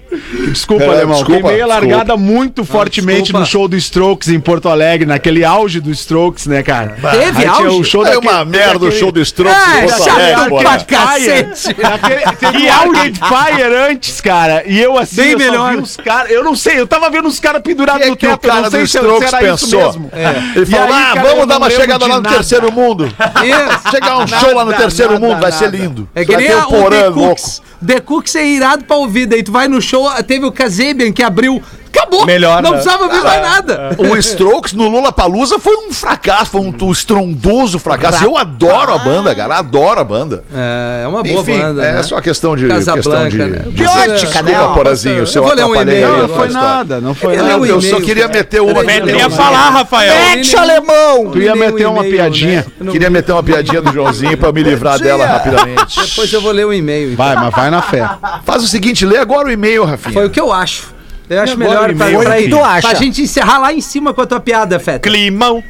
[0.50, 1.14] Desculpa, Pera, Alemão.
[1.16, 2.16] desculpa, queimei a largada desculpa.
[2.16, 3.40] muito fortemente desculpa.
[3.40, 6.96] no show do Strokes em Porto Alegre, naquele auge do Strokes, né, cara?
[7.12, 7.76] Teve auge?
[7.80, 10.18] o show É daquele- uma merda o daquele- show do Strokes É, em Porto chato
[10.18, 11.74] Alegre, pra cacete.
[11.74, 14.62] Teve o Arcade Fire antes, cara.
[14.66, 15.70] E eu assim, Bem eu só melhor.
[15.72, 16.30] vi os caras.
[16.30, 18.32] Eu não sei, eu tava vendo os caras pendurados é no o teto.
[18.32, 20.10] eu cara não do sei se, Strokes se era isso mesmo.
[20.54, 22.34] Ele E falou, aí, ah, cara, eu vamos não dar uma chegada lá no nada.
[22.36, 23.04] terceiro mundo.
[23.06, 23.90] Isso.
[23.90, 26.08] Chegar um show lá no terceiro mundo, vai ser lindo.
[26.14, 27.40] É que nem um o porã louco.
[27.84, 31.22] The Cooks é irado pra ouvir, daí tu vai no show, teve o Kazabian que
[31.22, 31.60] abriu.
[32.02, 32.26] Acabou!
[32.26, 32.76] Melhor, Não né?
[32.78, 33.96] precisava ouvir mais nada.
[33.98, 38.24] O Strokes no Lula Palusa foi um fracasso, foi um, um estrondoso fracasso.
[38.24, 40.44] Eu adoro a banda, cara, adoro a banda.
[40.54, 41.84] É, é uma boa Enfim, banda.
[41.84, 42.02] é né?
[42.02, 42.66] só questão de.
[42.68, 43.58] Casablanca, questão de, né?
[43.64, 44.52] de Biótica, né?
[44.52, 47.14] Desculpa, Porazinho, se eu Eu vou ler um atrapalhei a Não tua foi nada, não
[47.14, 47.66] foi Ele nada.
[47.66, 48.82] Eu só queria meter uma.
[48.84, 50.14] Peraí, Nem Não, a falar, Rafael.
[50.14, 51.30] Mete, alemão!
[51.32, 52.60] Tu ia meter um uma piadinha.
[52.60, 52.64] né?
[52.80, 56.00] Eu não- Queria meter uma piadinha do Joãozinho pra me livrar dela rapidamente.
[56.00, 57.12] Depois eu vou ler o e-mail.
[57.12, 57.24] então.
[57.24, 58.08] Vai, mas vai na fé.
[58.44, 60.12] Faz o seguinte, lê agora o e-mail, Rafinha.
[60.12, 60.92] Foi o que eu acho.
[61.32, 62.88] Eu acho Agora melhor o pra, pra, que tu acha?
[62.88, 64.98] pra gente encerrar lá em cima com a tua piada, Feta.
[65.08, 65.62] Climão.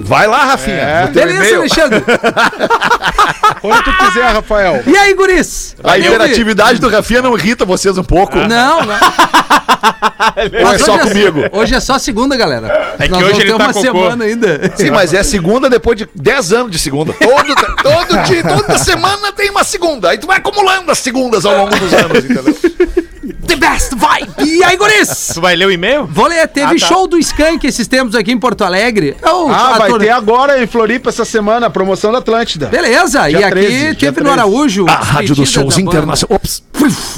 [0.00, 1.08] Vai lá, Rafinha.
[1.12, 1.56] teu Beleza, e-mail.
[1.60, 2.02] Alexandre?
[3.60, 4.82] Quando tu quiser, Rafael.
[4.86, 5.76] E aí, guris?
[5.82, 6.08] A Eu vi.
[6.08, 8.36] interatividade do Rafinha não irrita vocês um pouco?
[8.36, 8.98] Não, não.
[10.66, 11.44] Ou é só hoje comigo?
[11.52, 12.94] Hoje é só segunda, galera.
[12.98, 13.80] É que Nós hoje ele tá uma cocô.
[13.80, 14.72] semana ainda.
[14.76, 17.12] Sim, mas é segunda depois de 10 anos de segunda.
[17.12, 20.10] Todo, todo dia, toda semana tem uma segunda.
[20.10, 22.56] Aí tu vai acumulando as segundas ao longo dos anos, entendeu?
[23.46, 24.28] The best vibe!
[24.46, 25.32] E aí, guris?
[25.34, 26.06] Tu vai ler o e-mail?
[26.06, 29.16] Vou ler, teve show do Skank esses tempos aqui em Porto Alegre.
[29.22, 32.66] É Ah, vai ter agora em Floripa essa semana a promoção da Atlântida.
[32.66, 34.30] Beleza, Dia e aqui 13, dia teve no 13.
[34.30, 34.86] Araújo.
[34.88, 36.62] A rádio dos shows internacionais.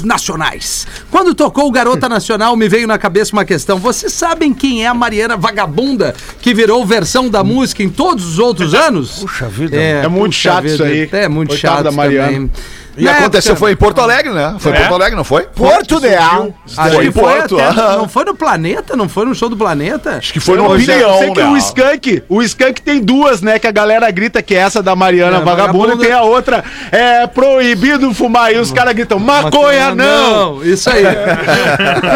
[0.03, 0.87] Nacionais.
[1.09, 3.77] Quando tocou o Garota Nacional, me veio na cabeça uma questão.
[3.77, 8.39] Vocês sabem quem é a Mariana Vagabunda, que virou versão da música em todos os
[8.39, 9.19] outros anos?
[9.19, 9.77] Puxa vida.
[9.77, 11.07] É muito chato isso aí.
[11.11, 12.27] É muito Coitada chato da Mariana.
[12.27, 12.51] também.
[12.97, 14.55] E Na aconteceu, época- foi em Porto Alegre, né?
[14.59, 14.79] Foi em É?
[14.79, 15.43] Porto Alegre, não foi?
[15.43, 16.53] Porto de Al.
[16.77, 17.95] Acho Foi que em foi Porto, até- ah.
[17.97, 18.95] Não foi no Planeta?
[18.97, 20.17] Não foi no show do Planeta?
[20.17, 21.49] Acho que foi no Eu já Opinião, sei que né?
[21.49, 23.59] o Skank, o Skank tem duas, né?
[23.59, 26.03] Que a galera grita que é essa da Mariana É, Vagabunda, vagabunda.
[26.03, 28.53] e tem a outra, é proibido fumar.
[28.53, 30.63] E os caras gritam, maconha não!
[30.63, 31.03] Isso aí.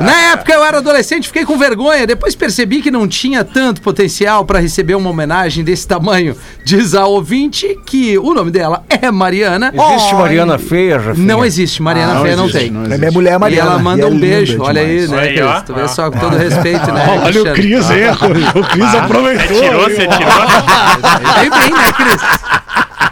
[0.00, 2.06] Na época eu era adolescente, fiquei com vergonha.
[2.06, 6.36] Depois percebi que não tinha tanto potencial para receber uma homenagem desse tamanho.
[6.64, 9.71] Diz a ouvinte que o nome dela é Mariana.
[9.72, 11.26] Existe Mariana Feia, Rafinha?
[11.26, 12.70] Não existe, Mariana Não Feia não existe, tem.
[12.70, 13.70] não É minha mulher E Mariana.
[13.70, 15.62] ela manda E é um beijo, olha aí, né, Aí, Cris?
[15.66, 17.06] Tu vê só com todo respeito, né?
[17.24, 17.54] Olha o?
[17.54, 17.98] Cris, hein?
[18.54, 19.56] O Cris aproveitou.
[19.56, 20.32] Você tirou, você tirou.
[21.36, 22.22] Aí vem, né, Cris?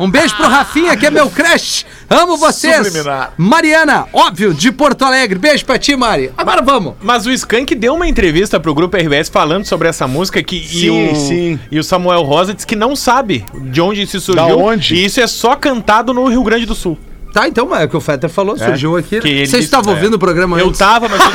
[0.01, 1.85] Um beijo pro Rafinha, que é meu crush.
[2.13, 2.75] Amo vocês.
[2.89, 3.33] Subliminar.
[3.37, 5.39] Mariana, óbvio, de Porto Alegre.
[5.39, 6.33] Beijo pra ti, Mari.
[6.37, 6.95] Agora vamos.
[7.01, 10.67] Mas o Skank deu uma entrevista pro grupo RBS falando sobre essa música que, e,
[10.69, 11.61] Sim, o, sim.
[11.71, 14.45] e o Samuel Rosa disse que não sabe de onde isso surgiu.
[14.49, 14.95] Da onde?
[14.97, 16.99] E isso é só cantado no Rio Grande do Sul.
[17.33, 19.21] Tá, então, é o que o Fetter falou, surgiu aqui.
[19.21, 19.97] que ele Vocês disse- estavam é.
[19.97, 20.81] ouvindo o programa Eu antes?
[20.81, 21.21] tava, mas.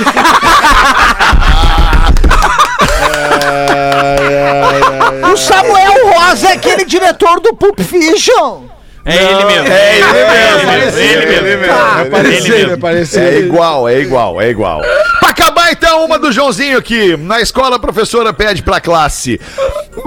[5.32, 8.64] O Samuel Rosa é aquele diretor do Pulp Fiction.
[9.06, 9.68] É ele mesmo.
[9.68, 10.72] É ele mesmo.
[10.72, 11.48] mesmo, ele mesmo.
[11.48, 11.74] Ele mesmo.
[11.74, 12.02] Tá.
[12.02, 13.26] É parecido, é parecido.
[13.26, 14.82] É igual, é igual, é igual.
[15.20, 17.16] Pra acabar então, uma do Joãozinho aqui.
[17.16, 19.40] Na escola, a professora pede pra classe.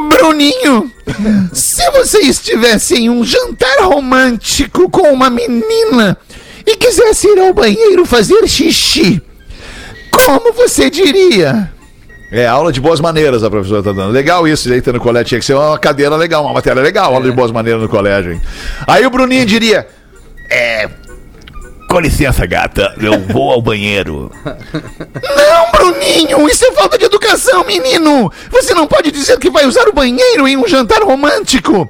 [0.09, 0.91] Bruninho,
[1.53, 6.19] se você estivesse em um jantar romântico com uma menina
[6.67, 9.23] e quisesse ir ao banheiro fazer xixi,
[10.11, 11.73] como você diria?
[12.31, 14.13] É, aula de boas maneiras a professora tá dando.
[14.13, 15.29] Legal isso, aí tá no colégio.
[15.29, 18.33] Tinha que ser uma cadeira legal, uma matéria legal, aula de boas maneiras no colégio,
[18.33, 18.41] hein?
[18.87, 19.87] Aí o Bruninho diria:
[20.51, 20.89] É.
[21.89, 24.31] Com licença, gata, eu vou ao banheiro.
[24.45, 28.31] Não, Bruninho, isso é falta de educação, menino!
[28.51, 31.89] Você não pode dizer que vai usar o banheiro em um jantar romântico!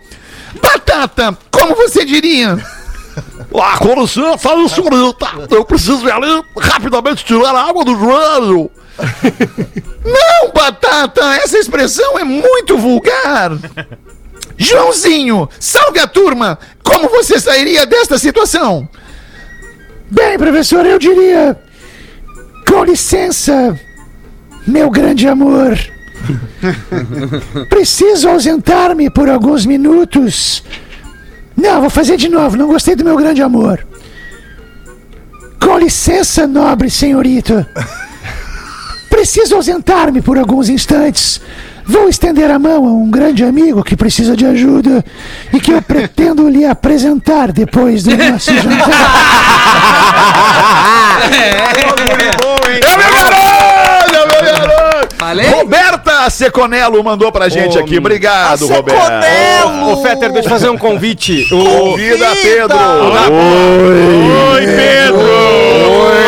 [0.63, 2.57] Batata, como você diria?
[3.61, 8.71] Ah, com licença, senhorita, eu preciso ir ali rapidamente tirar a água do joelho.
[10.05, 13.53] Não, Batata, essa expressão é muito vulgar.
[14.57, 16.59] Joãozinho, salve a turma!
[16.83, 18.89] Como você sairia desta situação?
[20.11, 21.57] Bem, professor, eu diria.
[22.67, 23.79] Com licença,
[24.67, 25.79] meu grande amor.
[27.69, 30.65] Preciso ausentar-me por alguns minutos.
[31.57, 33.87] Não, vou fazer de novo, não gostei do meu grande amor.
[35.79, 37.65] licença, nobre senhorito.
[39.19, 41.41] Preciso ausentar-me por alguns instantes.
[41.85, 45.05] Vou estender a mão a um grande amigo que precisa de ajuda
[45.53, 48.57] e que eu pretendo lhe apresentar depois do nosso É
[52.97, 54.07] meu garoto!
[54.15, 55.17] É meu garoto!
[55.17, 55.49] Falei?
[55.49, 57.99] Roberta Seconello mandou pra gente aqui.
[57.99, 59.21] Obrigado, Roberta.
[59.85, 61.45] Ô, Fetter, deixa eu fazer um convite.
[61.53, 61.65] O...
[61.65, 62.79] Convida Pedro.
[64.53, 65.19] Oi, Pedro!
[65.19, 66.28] Oi, Pedro!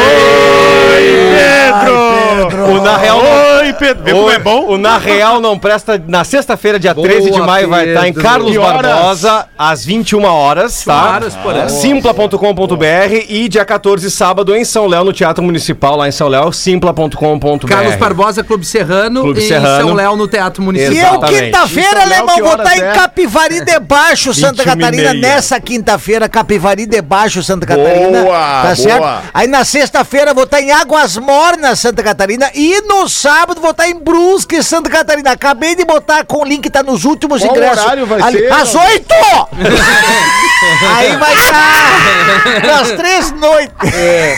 [2.70, 4.02] O Na Real Oi, Pedro!
[4.04, 4.66] Vê como O, é bom?
[4.66, 6.02] o Na Real não presta.
[6.08, 8.28] Na sexta-feira, dia Boa, 13 de maio, vai estar em Pedro.
[8.28, 8.56] Carlos?
[8.56, 11.20] Barbosa, às 21 horas, tá?
[11.44, 11.72] horas.
[11.72, 12.84] Simpla.com.br
[13.28, 17.66] e dia 14, sábado, em São Léo, no Teatro Municipal, lá em São Léo, simpla.com.br.
[17.66, 19.86] Carlos Barbosa, Clube Serrano Clube em Serrano.
[19.86, 20.94] São Léo, no Teatro E Municipal.
[20.96, 21.44] eu, Exatamente.
[21.44, 22.92] quinta-feira, Léo, alemão, que vou estar em é?
[22.92, 25.14] Capivari de Baixo, Santa 21 e Catarina.
[25.14, 28.22] Nessa quinta-feira, Capivari de Baixo, Santa Catarina.
[28.22, 28.76] Boa, tá boa.
[28.76, 29.22] certo?
[29.32, 32.50] Aí na sexta-feira vou estar em Águas Mornas, Santa Catarina.
[32.54, 35.30] E no sábado vou estar em Brusque, Santa Catarina.
[35.32, 37.84] Acabei de botar com o link, tá nos últimos Qual ingressos.
[37.84, 38.52] horário vai Ali, ser?
[38.52, 39.14] Às oito!
[40.94, 43.74] Aí vai estar às três noites.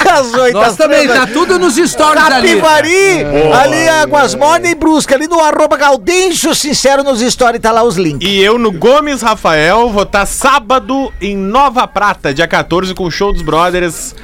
[0.08, 0.54] Às oito.
[0.54, 2.48] Nós às também, três tá tudo nos stories ali.
[2.60, 3.24] Capivari,
[3.60, 7.96] ali Águas Mornas e Brusque, ali no arroba Gaudêncio Sincero nos stories, tá lá os
[7.96, 8.28] links.
[8.28, 13.10] E eu no Gomes Rafael vou estar sábado em Nova Prata, dia 14, com o
[13.10, 14.14] show dos Brothers.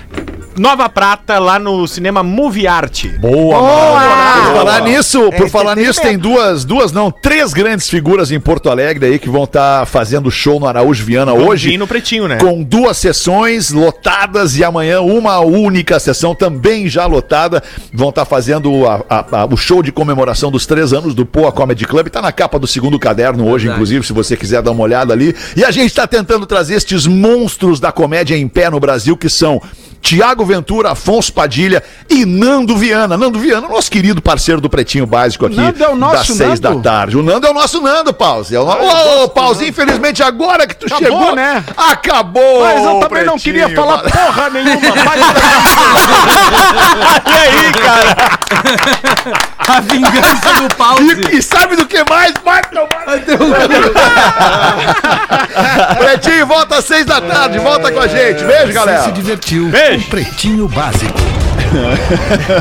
[0.58, 3.06] Nova Prata, lá no cinema Movie Art.
[3.20, 4.48] Boa, mano.
[4.48, 8.68] Por falar nisso, por falar nisso, tem duas, duas não, três grandes figuras em Porto
[8.70, 11.68] Alegre aí que vão estar fazendo show no Araújo Viana hoje.
[11.70, 12.38] Vim no Pretinho, né?
[12.38, 17.62] Com duas sessões lotadas e amanhã uma única sessão também já lotada.
[17.92, 21.52] Vão estar fazendo a- a- a- o show de comemoração dos três anos do Poa
[21.52, 22.08] Comedy Club.
[22.08, 23.76] Tá na capa do segundo caderno hoje, Verdade.
[23.76, 25.34] inclusive, se você quiser dar uma olhada ali.
[25.56, 29.28] E a gente está tentando trazer estes monstros da comédia em pé no Brasil, que
[29.28, 29.60] são
[30.00, 33.16] Tiago Ventura, Afonso Padilha e Nando Viana.
[33.16, 35.56] Nando Viana, nosso querido parceiro do Pretinho Básico aqui.
[35.56, 36.80] Nando é o nosso das seis Nando?
[36.82, 37.16] da tarde.
[37.16, 38.54] O Nando é o nosso Nando, Pause.
[38.56, 39.24] É o no...
[39.24, 41.62] Ô, Pause, infelizmente agora que tu Acabou, chegou, né?
[41.76, 42.64] Acabou.
[42.64, 44.78] Mas eu também não queria falar porra nenhuma.
[47.28, 48.16] E aí, cara?
[49.68, 51.20] A vingança do pause.
[51.32, 52.32] E, e sabe do que mais?
[52.44, 52.88] Vai tomar.
[55.98, 57.58] Pretinho, volta às seis da tarde.
[57.58, 58.44] Volta com a gente.
[58.44, 59.02] Beijo, Você galera.
[59.04, 59.87] se divertiu Beijo.
[59.88, 61.18] Com Pretinho Básico.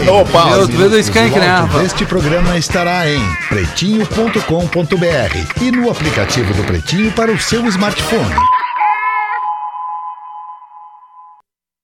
[0.10, 0.50] Ô, Pause.
[0.50, 1.84] Meu, tu vê do Skank, né, Rafa?
[1.84, 8.36] Este programa estará em pretinho.com.br e no aplicativo do Pretinho para o seu smartphone.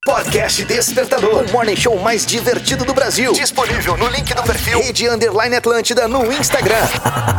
[0.06, 3.34] Podcast Despertador, o morning show mais divertido do Brasil.
[3.34, 6.76] Disponível no link do perfil Rede Underline Atlântida no Instagram.